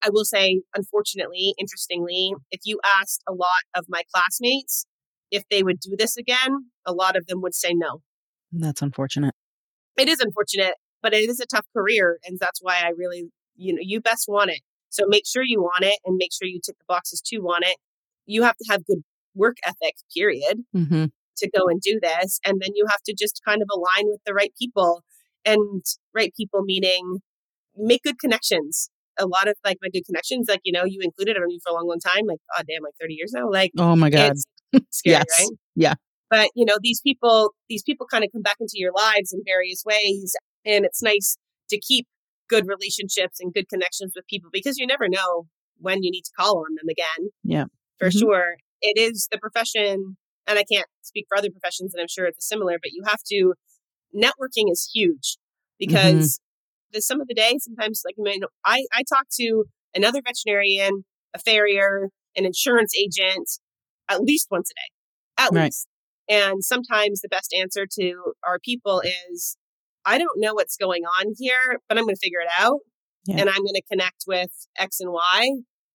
I 0.04 0.10
will 0.10 0.26
say, 0.26 0.62
unfortunately, 0.76 1.54
interestingly, 1.58 2.34
if 2.52 2.62
you 2.66 2.80
asked 3.00 3.24
a 3.28 3.34
lot 3.34 3.64
of 3.76 3.86
my 3.88 4.04
classmates 4.14 4.86
if 5.32 5.44
they 5.50 5.64
would 5.64 5.80
do 5.80 5.96
this 5.98 6.18
again, 6.18 6.72
a 6.86 6.94
lot 6.94 7.16
of 7.16 7.28
them 7.28 7.42
would 7.42 7.56
say 7.56 7.74
no. 7.74 8.02
That's 8.52 8.82
unfortunate. 8.82 9.34
It 9.98 10.08
is 10.08 10.20
unfortunate, 10.20 10.76
but 11.02 11.14
it 11.14 11.30
is 11.30 11.40
a 11.40 11.46
tough 11.46 11.66
career. 11.76 12.20
And 12.26 12.40
that's 12.40 12.60
why 12.62 12.82
I 12.84 12.92
really, 12.98 13.30
you 13.56 13.74
know, 13.74 13.82
you 13.82 14.02
best 14.02 14.26
want 14.28 14.52
it. 14.52 14.62
So 14.90 15.06
make 15.08 15.26
sure 15.26 15.44
you 15.44 15.62
want 15.62 15.84
it 15.84 16.00
and 16.06 16.18
make 16.18 16.32
sure 16.34 16.48
you 16.48 16.60
tick 16.64 16.78
the 16.78 16.86
boxes 16.88 17.22
to 17.28 17.40
want 17.40 17.64
it. 17.66 17.78
You 18.26 18.44
have 18.44 18.58
to 18.58 18.66
have 18.70 18.86
good 18.86 19.04
work 19.36 19.58
ethic, 19.66 19.96
period, 20.14 20.64
mm-hmm. 20.76 21.06
to 21.38 21.50
go 21.56 21.68
and 21.68 21.80
do 21.82 22.00
this. 22.02 22.40
And 22.46 22.62
then 22.62 22.72
you 22.76 22.86
have 22.90 23.02
to 23.06 23.16
just 23.18 23.42
kind 23.48 23.62
of 23.62 23.70
align 23.74 24.08
with 24.10 24.20
the 24.26 24.34
right 24.34 24.54
people. 24.60 25.04
And 25.46 25.84
right 26.14 26.34
people 26.36 26.62
meaning 26.64 27.20
make 27.76 28.04
good 28.04 28.20
connections. 28.20 28.90
A 29.20 29.26
lot 29.26 29.48
of 29.48 29.56
like 29.64 29.78
my 29.82 29.90
good 29.90 30.06
connections, 30.06 30.48
like, 30.50 30.62
you 30.64 30.72
know, 30.72 30.84
you 30.86 31.00
included, 31.02 31.36
I've 31.36 31.42
known 31.42 31.52
you 31.52 31.60
for 31.64 31.72
a 31.72 31.74
long, 31.74 31.88
long 31.88 32.00
time, 32.00 32.26
like, 32.28 32.40
oh, 32.58 32.62
damn, 32.68 32.84
like 32.84 32.94
30 33.00 33.14
years 33.14 33.32
now. 33.34 33.50
Like, 33.50 33.72
oh 33.78 33.96
my 33.96 34.10
God. 34.10 34.34
scary, 34.90 34.90
yes. 35.06 35.26
right? 35.40 35.50
Yeah. 35.76 35.94
But, 36.32 36.50
you 36.56 36.65
know, 36.65 36.78
these 36.82 37.02
people, 37.02 37.54
these 37.70 37.84
people 37.84 38.08
kind 38.10 38.24
of 38.24 38.32
come 38.32 38.41
back 38.41 38.56
into 38.60 38.76
your 38.76 38.94
lives 38.94 39.34
in 39.34 39.41
various 39.46 39.84
ways. 39.86 40.34
And 40.65 40.86
it's 40.86 41.04
nice 41.04 41.38
to 41.70 41.80
keep 41.80 42.08
good 42.50 42.67
relationships 42.67 43.38
and 43.39 43.54
good 43.54 43.70
connections 43.70 44.13
with 44.15 44.26
people 44.28 44.50
because 44.52 44.78
you 44.78 44.88
never 44.88 45.08
know 45.08 45.46
when 45.78 46.04
you 46.04 46.10
need 46.10 46.24
to 46.24 46.32
call 46.39 46.60
on 46.60 46.76
them 46.76 46.89
again. 46.89 47.30
Yeah. 47.44 47.65
For 48.00 48.08
mm-hmm. 48.08 48.20
sure. 48.20 48.56
It 48.82 48.98
is 48.98 49.28
the 49.32 49.38
profession, 49.38 50.17
and 50.48 50.58
I 50.58 50.63
can't 50.63 50.88
speak 51.02 51.26
for 51.30 51.38
other 51.38 51.52
professions, 51.52 51.94
and 51.94 52.02
I'm 52.02 52.08
sure 52.08 52.26
it's 52.26 52.48
similar, 52.48 52.78
but 52.82 52.94
you 52.94 53.04
have 53.06 53.22
to, 53.30 53.54
networking 54.15 54.72
is 54.72 54.89
huge 54.91 55.38
because 55.78 56.39
mm-hmm. 56.39 56.94
the, 56.94 57.02
sum 57.02 57.22
of 57.22 57.28
the 57.28 57.36
day, 57.36 57.58
sometimes, 57.60 58.02
like, 58.04 58.15
I, 58.65 58.86
I 58.91 59.04
talk 59.08 59.28
to 59.39 59.65
another 59.94 60.20
veterinarian, 60.26 61.06
a 61.36 61.39
farrier, 61.39 62.10
an 62.36 62.46
insurance 62.46 62.94
agent 62.98 63.50
at 64.10 64.22
least 64.22 64.48
once 64.50 64.72
a 64.72 64.74
day, 64.74 65.46
at 65.46 65.52
right. 65.52 65.65
least. 65.65 65.88
And 66.32 66.63
sometimes 66.63 67.22
the 67.22 67.30
best 67.30 67.54
answer 67.54 67.86
to 68.00 68.34
our 68.48 68.58
people 68.58 69.04
is 69.30 69.58
I 70.06 70.17
don't 70.17 70.39
know 70.39 70.56
what's 70.56 70.78
going 70.78 71.04
on 71.04 71.34
here, 71.38 71.78
but 71.88 72.00
I'm 72.00 72.06
going 72.06 72.15
to 72.15 72.20
figure 72.20 72.39
it 72.39 72.50
out. 72.58 72.80
Yeah. 73.28 73.41
And 73.41 73.50
I'm 73.50 73.62
going 73.62 73.76
to 73.76 73.84
connect 73.91 74.24
with 74.26 74.50
X 74.80 75.00
and 75.00 75.12
Y 75.12 75.50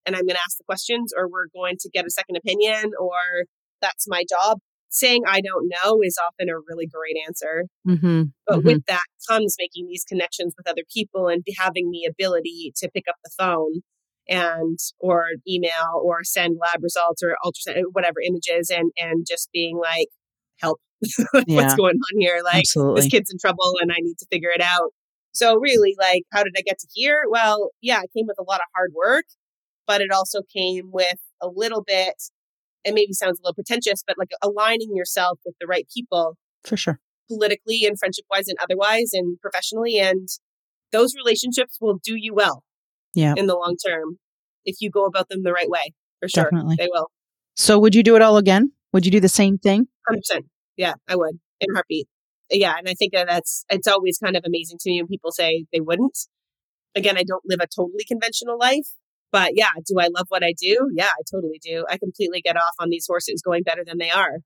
and 0.07 0.15
I'm 0.15 0.23
going 0.23 0.35
to 0.35 0.41
ask 0.41 0.57
the 0.57 0.63
questions, 0.63 1.11
or 1.15 1.27
we're 1.27 1.51
going 1.53 1.75
to 1.81 1.89
get 1.93 2.05
a 2.05 2.09
second 2.09 2.37
opinion, 2.37 2.91
or 2.97 3.45
that's 3.81 4.05
my 4.07 4.23
job. 4.27 4.59
Saying 4.89 5.23
I 5.27 5.41
don't 5.41 5.69
know 5.69 5.99
is 6.01 6.17
often 6.17 6.47
a 6.47 6.57
really 6.65 6.87
great 6.87 7.17
answer. 7.27 7.65
Mm-hmm. 7.85 8.23
But 8.47 8.59
mm-hmm. 8.59 8.67
with 8.67 8.85
that 8.85 9.03
comes 9.29 9.57
making 9.59 9.87
these 9.87 10.05
connections 10.07 10.55
with 10.57 10.65
other 10.65 10.83
people 10.95 11.27
and 11.27 11.43
having 11.59 11.91
the 11.91 12.05
ability 12.09 12.71
to 12.77 12.89
pick 12.89 13.03
up 13.09 13.17
the 13.21 13.29
phone 13.37 13.81
and 14.29 14.79
or 14.99 15.25
email 15.47 16.01
or 16.01 16.23
send 16.23 16.57
lab 16.61 16.81
results 16.81 17.21
or 17.21 17.35
ultrasound 17.43 17.83
whatever 17.91 18.21
images 18.25 18.69
and 18.69 18.91
and 18.97 19.25
just 19.27 19.49
being 19.51 19.77
like 19.77 20.07
help 20.59 20.79
what's 21.31 21.45
yeah. 21.47 21.75
going 21.75 21.95
on 21.95 22.19
here 22.19 22.39
like 22.43 22.59
Absolutely. 22.59 23.01
this 23.01 23.09
kid's 23.09 23.31
in 23.31 23.37
trouble 23.37 23.75
and 23.81 23.91
i 23.91 23.95
need 23.99 24.17
to 24.17 24.25
figure 24.31 24.49
it 24.49 24.61
out. 24.61 24.91
So 25.33 25.57
really 25.57 25.95
like 25.99 26.23
how 26.33 26.43
did 26.43 26.55
i 26.57 26.61
get 26.61 26.79
to 26.79 26.87
here? 26.93 27.23
Well 27.29 27.69
yeah 27.81 28.01
it 28.01 28.09
came 28.15 28.25
with 28.27 28.39
a 28.39 28.43
lot 28.43 28.59
of 28.59 28.67
hard 28.75 28.91
work 28.95 29.25
but 29.85 30.01
it 30.01 30.11
also 30.11 30.41
came 30.53 30.89
with 30.91 31.19
a 31.41 31.47
little 31.47 31.83
bit 31.83 32.15
it 32.83 32.93
maybe 32.93 33.13
sounds 33.13 33.39
a 33.39 33.43
little 33.43 33.53
pretentious 33.53 34.03
but 34.05 34.17
like 34.17 34.31
aligning 34.41 34.95
yourself 34.95 35.39
with 35.45 35.55
the 35.61 35.67
right 35.67 35.87
people 35.93 36.37
for 36.63 36.77
sure. 36.77 36.99
politically 37.29 37.85
and 37.85 37.99
friendship 37.99 38.25
wise 38.31 38.47
and 38.47 38.57
otherwise 38.61 39.11
and 39.13 39.39
professionally 39.39 39.99
and 39.99 40.27
those 40.91 41.13
relationships 41.15 41.77
will 41.79 41.99
do 42.03 42.15
you 42.15 42.33
well 42.33 42.63
yeah. 43.13 43.33
in 43.37 43.47
the 43.47 43.55
long 43.55 43.75
term 43.85 44.17
if 44.65 44.77
you 44.79 44.89
go 44.89 45.05
about 45.05 45.29
them 45.29 45.43
the 45.43 45.53
right 45.53 45.69
way 45.69 45.93
for 46.19 46.29
sure. 46.29 46.43
Definitely. 46.45 46.75
they 46.77 46.87
will. 46.91 47.09
So 47.55 47.79
would 47.79 47.95
you 47.95 48.03
do 48.03 48.15
it 48.15 48.21
all 48.21 48.37
again 48.37 48.71
would 48.93 49.05
you 49.05 49.11
do 49.11 49.19
the 49.19 49.29
same 49.29 49.57
thing 49.57 49.87
100% 50.09 50.41
yeah, 50.77 50.93
I 51.07 51.15
would 51.15 51.39
in 51.59 51.73
heartbeat. 51.73 52.07
Yeah, 52.49 52.75
and 52.77 52.87
I 52.87 52.93
think 52.93 53.13
that 53.13 53.27
that's 53.27 53.65
it's 53.69 53.87
always 53.87 54.19
kind 54.19 54.37
of 54.37 54.43
amazing 54.45 54.77
to 54.79 54.89
me 54.89 55.01
when 55.01 55.07
people 55.07 55.31
say 55.31 55.65
they 55.73 55.81
wouldn't. 55.81 56.17
Again, 56.95 57.17
I 57.17 57.23
don't 57.23 57.43
live 57.45 57.59
a 57.61 57.67
totally 57.67 58.05
conventional 58.07 58.57
life, 58.57 58.87
but 59.31 59.51
yeah, 59.55 59.71
do 59.85 59.99
I 59.99 60.07
love 60.07 60.27
what 60.29 60.43
I 60.43 60.53
do? 60.57 60.89
Yeah, 60.95 61.09
I 61.09 61.21
totally 61.29 61.59
do. 61.61 61.85
I 61.89 61.97
completely 61.97 62.41
get 62.41 62.55
off 62.55 62.75
on 62.79 62.89
these 62.89 63.05
horses 63.07 63.41
going 63.43 63.63
better 63.63 63.83
than 63.85 63.97
they 63.97 64.11
are. 64.11 64.37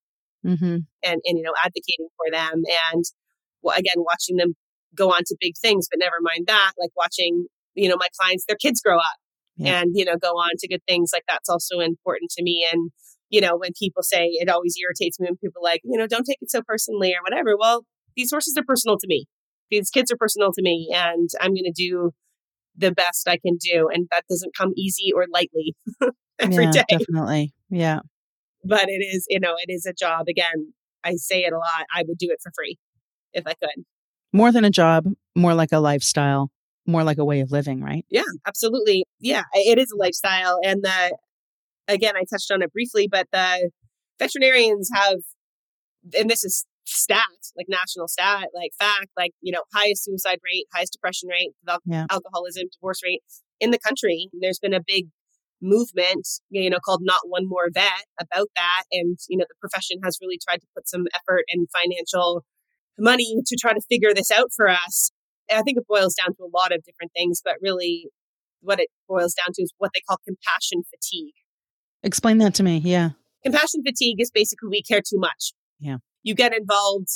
mm-hmm. 0.46 0.78
and 1.04 1.22
and 1.24 1.38
you 1.38 1.44
know 1.44 1.54
advocating 1.64 2.08
for 2.18 2.32
them 2.32 2.64
and 2.94 3.04
well, 3.62 3.78
again 3.78 3.98
watching 3.98 4.38
them 4.38 4.56
go 4.96 5.10
on 5.10 5.22
to 5.26 5.38
big 5.40 5.54
things 5.62 5.88
but 5.90 6.00
never 6.00 6.18
mind 6.22 6.48
that 6.48 6.72
like 6.80 6.90
watching 6.98 7.46
you 7.76 7.88
know 7.88 7.96
my 7.96 8.08
clients 8.20 8.44
their 8.48 8.58
kids 8.58 8.82
grow 8.82 8.98
up 8.98 9.18
yeah. 9.56 9.82
and 9.82 9.92
you 9.94 10.04
know 10.04 10.18
go 10.18 10.32
on 10.32 10.50
to 10.58 10.68
good 10.68 10.82
things 10.88 11.12
like 11.14 11.24
that's 11.28 11.48
also 11.48 11.80
important 11.80 12.32
to 12.32 12.44
me 12.44 12.68
and 12.72 12.92
you 13.32 13.42
know 13.42 13.58
when 13.58 13.72
people 13.80 14.04
say 14.04 14.28
it 14.34 14.50
always 14.50 14.76
irritates 14.82 15.20
me 15.20 15.26
when 15.28 15.38
people 15.38 15.64
like 15.64 15.82
you 15.84 15.98
know 15.98 16.06
don't 16.06 16.26
take 16.26 16.38
it 16.42 16.52
so 16.52 16.62
personally 16.62 17.14
or 17.14 17.24
whatever 17.24 17.58
well 17.58 17.84
these 18.16 18.30
horses 18.30 18.56
are 18.58 18.64
personal 18.64 18.98
to 18.98 19.08
me. 19.08 19.26
These 19.70 19.90
kids 19.90 20.12
are 20.12 20.18
personal 20.18 20.52
to 20.52 20.62
me 20.62 20.92
and 20.94 21.30
i'm 21.40 21.54
going 21.54 21.64
to 21.64 21.72
do 21.72 22.12
the 22.76 22.92
best 22.92 23.28
i 23.28 23.38
can 23.38 23.56
do 23.58 23.90
and 23.92 24.08
that 24.12 24.26
doesn't 24.30 24.56
come 24.56 24.74
easy 24.76 25.12
or 25.16 25.26
lightly 25.32 25.76
every 26.40 26.66
yeah, 26.66 26.72
day. 26.72 26.84
definitely. 26.90 27.54
Yeah. 27.70 28.00
But 28.64 28.86
it 28.90 29.02
is 29.02 29.26
you 29.30 29.40
know 29.40 29.56
it 29.58 29.72
is 29.72 29.86
a 29.86 29.94
job. 29.94 30.28
Again 30.28 30.74
i 31.04 31.16
say 31.16 31.44
it 31.44 31.54
a 31.54 31.58
lot 31.58 31.86
i 31.96 32.04
would 32.06 32.18
do 32.18 32.28
it 32.30 32.40
for 32.44 32.52
free 32.54 32.78
if 33.34 33.48
i 33.48 33.54
could. 33.54 33.86
More 34.34 34.52
than 34.52 34.66
a 34.66 34.70
job 34.70 35.06
more 35.36 35.54
like 35.54 35.72
a 35.72 35.80
lifestyle 35.80 36.52
more 36.86 37.04
like 37.04 37.18
a 37.18 37.26
way 37.26 37.40
of 37.40 37.52
living 37.52 37.82
right? 37.82 38.06
Yeah 38.10 38.24
absolutely. 38.46 39.06
Yeah 39.22 39.44
it 39.54 39.78
is 39.80 39.92
a 39.92 39.98
lifestyle 39.98 40.60
and 40.66 40.84
the 40.84 41.18
again 41.94 42.16
i 42.16 42.24
touched 42.30 42.52
on 42.52 42.62
it 42.62 42.72
briefly 42.72 43.08
but 43.10 43.28
the 43.32 43.72
veterinarians 44.20 44.90
have 44.94 45.20
and 46.18 46.30
this 46.30 46.44
is 46.44 46.66
stat 46.86 47.26
like 47.56 47.68
national 47.70 48.08
stat 48.08 48.48
like 48.54 48.72
fact 48.78 49.08
like 49.18 49.32
you 49.42 49.52
know 49.52 49.62
highest 49.74 50.04
suicide 50.04 50.40
rate 50.44 50.66
highest 50.74 50.94
depression 50.94 51.30
rate 51.30 51.52
yeah. 51.86 52.06
alcoholism 52.10 52.64
divorce 52.74 53.02
rate 53.04 53.22
in 53.60 53.72
the 53.72 53.80
country 53.80 54.28
there's 54.42 54.60
been 54.60 54.74
a 54.74 54.82
big 54.86 55.06
movement, 55.62 56.28
you 56.50 56.70
know, 56.70 56.80
called 56.84 57.02
Not 57.04 57.22
One 57.26 57.48
More 57.48 57.70
Vet 57.74 58.06
about 58.20 58.48
that. 58.56 58.84
And, 58.92 59.18
you 59.30 59.38
know, 59.38 59.46
the 59.48 59.56
profession 59.62 59.98
has 60.04 60.18
really 60.22 60.40
tried 60.44 60.58
to 60.62 60.68
put 60.76 60.90
some 60.90 61.06
effort 61.14 61.44
and 61.50 61.68
financial 61.70 62.44
money 62.98 63.36
to 63.46 63.58
try 63.60 63.74
to 63.74 63.82
figure 63.90 64.14
this 64.14 64.32
out 64.32 64.50
for 64.56 64.68
us. 64.68 65.12
And 65.50 65.60
I 65.60 65.62
think 65.62 65.78
it 65.78 65.88
boils 65.88 66.16
down 66.16 66.36
to 66.36 66.44
a 66.44 66.56
lot 66.56 66.72
of 66.72 66.84
different 66.84 67.12
things, 67.16 67.42
but 67.44 67.56
really 67.62 68.08
what 68.62 68.80
it 68.80 68.90
boils 69.08 69.34
down 69.34 69.54
to 69.54 69.62
is 69.62 69.74
what 69.78 69.92
they 69.94 70.02
call 70.08 70.18
compassion 70.26 70.84
fatigue. 70.90 71.34
Explain 72.04 72.40
that 72.40 72.54
to 72.56 72.64
me. 72.64 72.78
Yeah. 72.78 73.12
Compassion 73.44 73.84
fatigue 73.86 74.20
is 74.20 74.32
basically 74.32 74.70
we 74.70 74.82
care 74.82 75.02
too 75.02 75.18
much. 75.18 75.54
Yeah. 75.80 75.98
You 76.24 76.36
get 76.36 76.56
involved, 76.56 77.10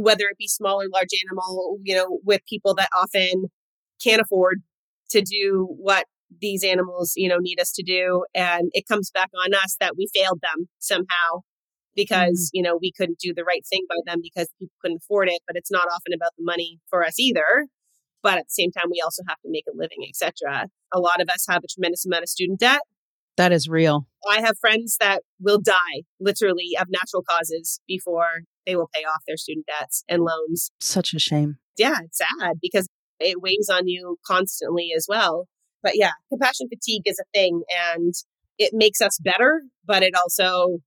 whether 0.00 0.24
it 0.24 0.38
be 0.38 0.48
small 0.48 0.80
or 0.80 0.88
large 0.92 1.10
animal, 1.28 1.78
you 1.82 1.94
know, 1.94 2.18
with 2.24 2.40
people 2.48 2.74
that 2.74 2.88
often 2.96 3.50
can't 4.02 4.20
afford 4.20 4.62
to 5.10 5.22
do 5.22 5.68
what 5.78 6.06
these 6.40 6.64
animals, 6.64 7.12
you 7.16 7.28
know, 7.28 7.38
need 7.38 7.60
us 7.60 7.72
to 7.72 7.82
do. 7.82 8.24
And 8.34 8.70
it 8.72 8.86
comes 8.86 9.10
back 9.10 9.30
on 9.44 9.54
us 9.54 9.76
that 9.80 9.96
we 9.96 10.08
failed 10.14 10.40
them 10.42 10.68
somehow 10.78 11.42
because, 11.94 12.46
mm-hmm. 12.46 12.56
you 12.56 12.62
know, 12.62 12.78
we 12.80 12.92
couldn't 12.92 13.18
do 13.18 13.34
the 13.34 13.44
right 13.44 13.64
thing 13.68 13.84
by 13.88 13.96
them 14.06 14.20
because 14.22 14.48
people 14.58 14.74
couldn't 14.80 15.02
afford 15.04 15.28
it. 15.28 15.40
But 15.46 15.56
it's 15.56 15.70
not 15.70 15.88
often 15.88 16.12
about 16.14 16.32
the 16.36 16.44
money 16.44 16.78
for 16.88 17.04
us 17.04 17.18
either. 17.18 17.66
But 18.22 18.38
at 18.38 18.44
the 18.44 18.50
same 18.50 18.70
time, 18.70 18.88
we 18.90 19.00
also 19.02 19.22
have 19.28 19.40
to 19.40 19.50
make 19.50 19.64
a 19.66 19.76
living, 19.76 20.06
etc. 20.08 20.68
A 20.92 21.00
lot 21.00 21.20
of 21.20 21.28
us 21.30 21.46
have 21.48 21.64
a 21.64 21.68
tremendous 21.68 22.04
amount 22.04 22.22
of 22.22 22.28
student 22.28 22.60
debt. 22.60 22.80
That 23.36 23.52
is 23.52 23.68
real. 23.68 24.06
I 24.28 24.40
have 24.40 24.58
friends 24.58 24.96
that 25.00 25.22
will 25.40 25.60
die 25.60 26.02
literally 26.18 26.76
of 26.78 26.88
natural 26.90 27.22
causes 27.22 27.80
before 27.86 28.42
they 28.66 28.76
will 28.76 28.90
pay 28.94 29.02
off 29.02 29.22
their 29.26 29.36
student 29.36 29.66
debts 29.66 30.04
and 30.08 30.22
loans. 30.22 30.70
Such 30.80 31.14
a 31.14 31.18
shame. 31.18 31.58
Yeah, 31.78 31.96
it's 32.04 32.18
sad 32.18 32.56
because 32.60 32.86
it 33.18 33.40
weighs 33.40 33.68
on 33.70 33.88
you 33.88 34.18
constantly 34.26 34.90
as 34.96 35.06
well. 35.08 35.46
But 35.82 35.96
yeah, 35.96 36.12
compassion 36.28 36.68
fatigue 36.68 37.02
is 37.06 37.18
a 37.18 37.24
thing 37.32 37.62
and 37.94 38.12
it 38.58 38.72
makes 38.74 39.00
us 39.00 39.18
better, 39.18 39.62
but 39.86 40.02
it 40.02 40.14
also 40.14 40.78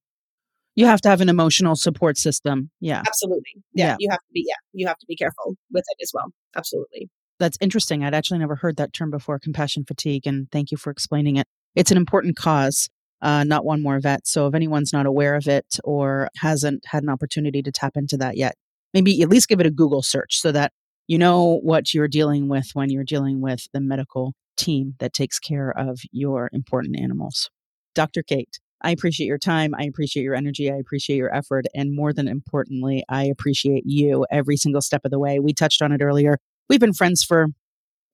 you 0.75 0.87
have 0.87 1.01
to 1.01 1.09
have 1.09 1.21
an 1.21 1.29
emotional 1.29 1.75
support 1.75 2.17
system. 2.17 2.71
Yeah. 2.79 3.03
Absolutely. 3.05 3.63
Yeah, 3.73 3.89
yeah. 3.89 3.95
You 3.99 4.09
have 4.09 4.19
to 4.19 4.31
be 4.33 4.43
yeah, 4.47 4.55
you 4.73 4.87
have 4.87 4.97
to 4.97 5.05
be 5.07 5.15
careful 5.15 5.55
with 5.71 5.83
it 5.87 6.03
as 6.03 6.11
well. 6.13 6.31
Absolutely. 6.55 7.09
That's 7.39 7.57
interesting. 7.61 8.03
I'd 8.03 8.13
actually 8.13 8.39
never 8.39 8.55
heard 8.55 8.77
that 8.77 8.93
term 8.93 9.09
before, 9.11 9.39
compassion 9.39 9.85
fatigue, 9.85 10.25
and 10.27 10.49
thank 10.51 10.71
you 10.71 10.77
for 10.77 10.91
explaining 10.91 11.35
it. 11.35 11.47
It's 11.75 11.91
an 11.91 11.97
important 11.97 12.35
cause, 12.35 12.89
uh, 13.21 13.43
not 13.43 13.65
one 13.65 13.81
more 13.81 13.99
vet. 13.99 14.27
So 14.27 14.47
if 14.47 14.55
anyone's 14.55 14.93
not 14.93 15.05
aware 15.05 15.35
of 15.35 15.47
it 15.47 15.79
or 15.83 16.29
hasn't 16.37 16.85
had 16.87 17.03
an 17.03 17.09
opportunity 17.09 17.61
to 17.61 17.71
tap 17.71 17.93
into 17.95 18.17
that 18.17 18.37
yet, 18.37 18.55
maybe 18.93 19.21
at 19.21 19.29
least 19.29 19.47
give 19.47 19.59
it 19.59 19.65
a 19.65 19.71
Google 19.71 20.01
search 20.01 20.39
so 20.39 20.51
that 20.51 20.71
you 21.07 21.17
know 21.17 21.59
what 21.63 21.93
you're 21.93 22.07
dealing 22.07 22.47
with 22.47 22.69
when 22.73 22.89
you're 22.89 23.03
dealing 23.03 23.41
with 23.41 23.67
the 23.73 23.81
medical 23.81 24.33
team 24.55 24.95
that 24.99 25.13
takes 25.13 25.39
care 25.39 25.71
of 25.77 25.99
your 26.11 26.49
important 26.53 26.97
animals. 26.97 27.49
Dr. 27.95 28.23
Kate, 28.23 28.59
I 28.81 28.91
appreciate 28.91 29.27
your 29.27 29.37
time. 29.37 29.73
I 29.77 29.83
appreciate 29.83 30.23
your 30.23 30.35
energy. 30.35 30.71
I 30.71 30.75
appreciate 30.75 31.17
your 31.17 31.33
effort. 31.33 31.65
And 31.73 31.95
more 31.95 32.13
than 32.13 32.27
importantly, 32.27 33.03
I 33.09 33.23
appreciate 33.25 33.83
you 33.85 34.25
every 34.29 34.57
single 34.57 34.81
step 34.81 35.01
of 35.05 35.11
the 35.11 35.19
way. 35.19 35.39
We 35.39 35.53
touched 35.53 35.81
on 35.81 35.91
it 35.91 36.01
earlier. 36.01 36.37
We've 36.69 36.79
been 36.79 36.93
friends 36.93 37.23
for, 37.23 37.47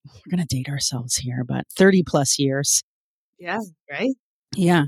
we're 0.05 0.37
going 0.37 0.45
to 0.45 0.55
date 0.55 0.69
ourselves 0.69 1.17
here, 1.17 1.43
but 1.43 1.65
30 1.75 2.03
plus 2.03 2.37
years. 2.37 2.83
Yeah, 3.39 3.59
right? 3.89 4.15
Yeah. 4.55 4.85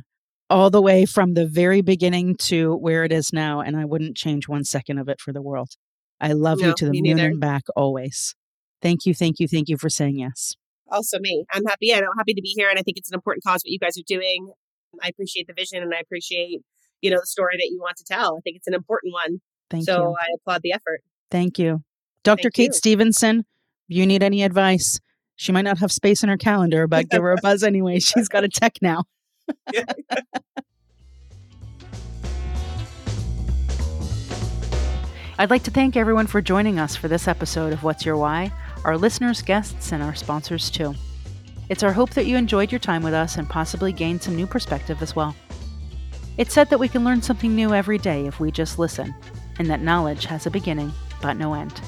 All 0.49 0.69
the 0.69 0.81
way 0.81 1.05
from 1.05 1.33
the 1.33 1.47
very 1.47 1.81
beginning 1.81 2.35
to 2.35 2.75
where 2.75 3.05
it 3.05 3.11
is 3.11 3.31
now. 3.31 3.61
And 3.61 3.77
I 3.77 3.85
wouldn't 3.85 4.17
change 4.17 4.47
one 4.47 4.65
second 4.65 4.97
of 4.97 5.07
it 5.07 5.21
for 5.21 5.31
the 5.31 5.41
world. 5.41 5.69
I 6.19 6.33
love 6.33 6.59
no, 6.59 6.67
you 6.67 6.73
to 6.75 6.85
the 6.85 6.91
moon 6.91 7.17
neither. 7.17 7.29
and 7.29 7.39
back 7.39 7.63
always. 7.75 8.35
Thank 8.81 9.05
you, 9.05 9.13
thank 9.13 9.39
you, 9.39 9.47
thank 9.47 9.69
you 9.69 9.77
for 9.77 9.89
saying 9.89 10.19
yes 10.19 10.55
also 10.91 11.19
me. 11.19 11.45
I'm 11.51 11.65
happy. 11.65 11.93
I'm 11.93 12.03
happy 12.17 12.33
to 12.33 12.41
be 12.41 12.53
here, 12.55 12.69
and 12.69 12.77
I 12.77 12.83
think 12.83 12.97
it's 12.97 13.09
an 13.09 13.15
important 13.15 13.43
cause 13.43 13.61
what 13.63 13.71
you 13.71 13.79
guys 13.79 13.97
are 13.97 14.03
doing. 14.05 14.51
I 15.01 15.07
appreciate 15.07 15.47
the 15.47 15.53
vision, 15.53 15.81
and 15.81 15.93
I 15.93 15.99
appreciate 15.99 16.59
you 17.01 17.09
know 17.09 17.19
the 17.19 17.25
story 17.25 17.55
that 17.57 17.69
you 17.71 17.79
want 17.79 17.97
to 17.97 18.03
tell. 18.03 18.37
I 18.37 18.41
think 18.41 18.57
it's 18.57 18.67
an 18.67 18.73
important 18.73 19.13
one. 19.13 19.41
Thank 19.69 19.85
so 19.85 19.91
you. 19.91 19.97
So 19.97 20.15
I 20.19 20.25
applaud 20.35 20.61
the 20.63 20.73
effort. 20.73 21.01
Thank 21.31 21.57
you, 21.57 21.83
Dr. 22.23 22.43
Thank 22.43 22.53
Kate 22.53 22.67
you. 22.67 22.73
Stevenson. 22.73 23.39
If 23.89 23.97
you 23.97 24.05
need 24.05 24.23
any 24.23 24.43
advice, 24.43 24.99
she 25.41 25.51
might 25.51 25.63
not 25.63 25.79
have 25.79 25.91
space 25.91 26.21
in 26.21 26.29
her 26.29 26.37
calendar, 26.37 26.85
but 26.85 27.09
give 27.09 27.23
her 27.23 27.31
a 27.31 27.37
buzz 27.41 27.63
anyway. 27.63 27.97
She's 27.99 28.27
got 28.29 28.43
a 28.43 28.47
tech 28.47 28.77
now. 28.79 29.05
I'd 35.39 35.49
like 35.49 35.63
to 35.63 35.71
thank 35.71 35.97
everyone 35.97 36.27
for 36.27 36.43
joining 36.43 36.77
us 36.77 36.95
for 36.95 37.07
this 37.07 37.27
episode 37.27 37.73
of 37.73 37.81
What's 37.83 38.05
Your 38.05 38.17
Why 38.17 38.53
our 38.85 38.97
listeners, 38.97 39.41
guests, 39.41 39.91
and 39.91 40.03
our 40.03 40.13
sponsors 40.13 40.69
too. 40.69 40.93
It's 41.69 41.81
our 41.81 41.93
hope 41.93 42.11
that 42.11 42.27
you 42.27 42.37
enjoyed 42.37 42.71
your 42.71 42.79
time 42.79 43.01
with 43.01 43.13
us 43.15 43.37
and 43.37 43.49
possibly 43.49 43.91
gained 43.91 44.21
some 44.21 44.35
new 44.35 44.45
perspective 44.45 45.01
as 45.01 45.15
well. 45.15 45.35
It's 46.37 46.53
said 46.53 46.69
that 46.69 46.79
we 46.79 46.87
can 46.87 47.03
learn 47.03 47.21
something 47.23 47.55
new 47.55 47.73
every 47.73 47.97
day 47.97 48.27
if 48.27 48.39
we 48.39 48.51
just 48.51 48.77
listen, 48.77 49.13
and 49.57 49.67
that 49.71 49.81
knowledge 49.81 50.25
has 50.25 50.45
a 50.45 50.51
beginning 50.51 50.91
but 51.19 51.33
no 51.33 51.55
end. 51.55 51.81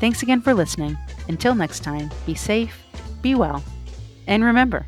Thanks 0.00 0.22
again 0.22 0.40
for 0.40 0.54
listening. 0.54 0.96
Until 1.28 1.54
next 1.54 1.80
time, 1.80 2.10
be 2.26 2.34
safe, 2.34 2.82
be 3.22 3.34
well, 3.34 3.62
and 4.26 4.42
remember 4.42 4.86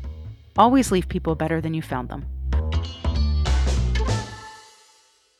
always 0.57 0.91
leave 0.91 1.07
people 1.07 1.35
better 1.35 1.61
than 1.61 1.73
you 1.73 1.81
found 1.81 2.09
them. 2.09 2.25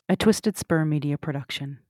A 0.08 0.16
Twisted 0.16 0.56
Spur 0.58 0.84
Media 0.84 1.16
Production. 1.18 1.78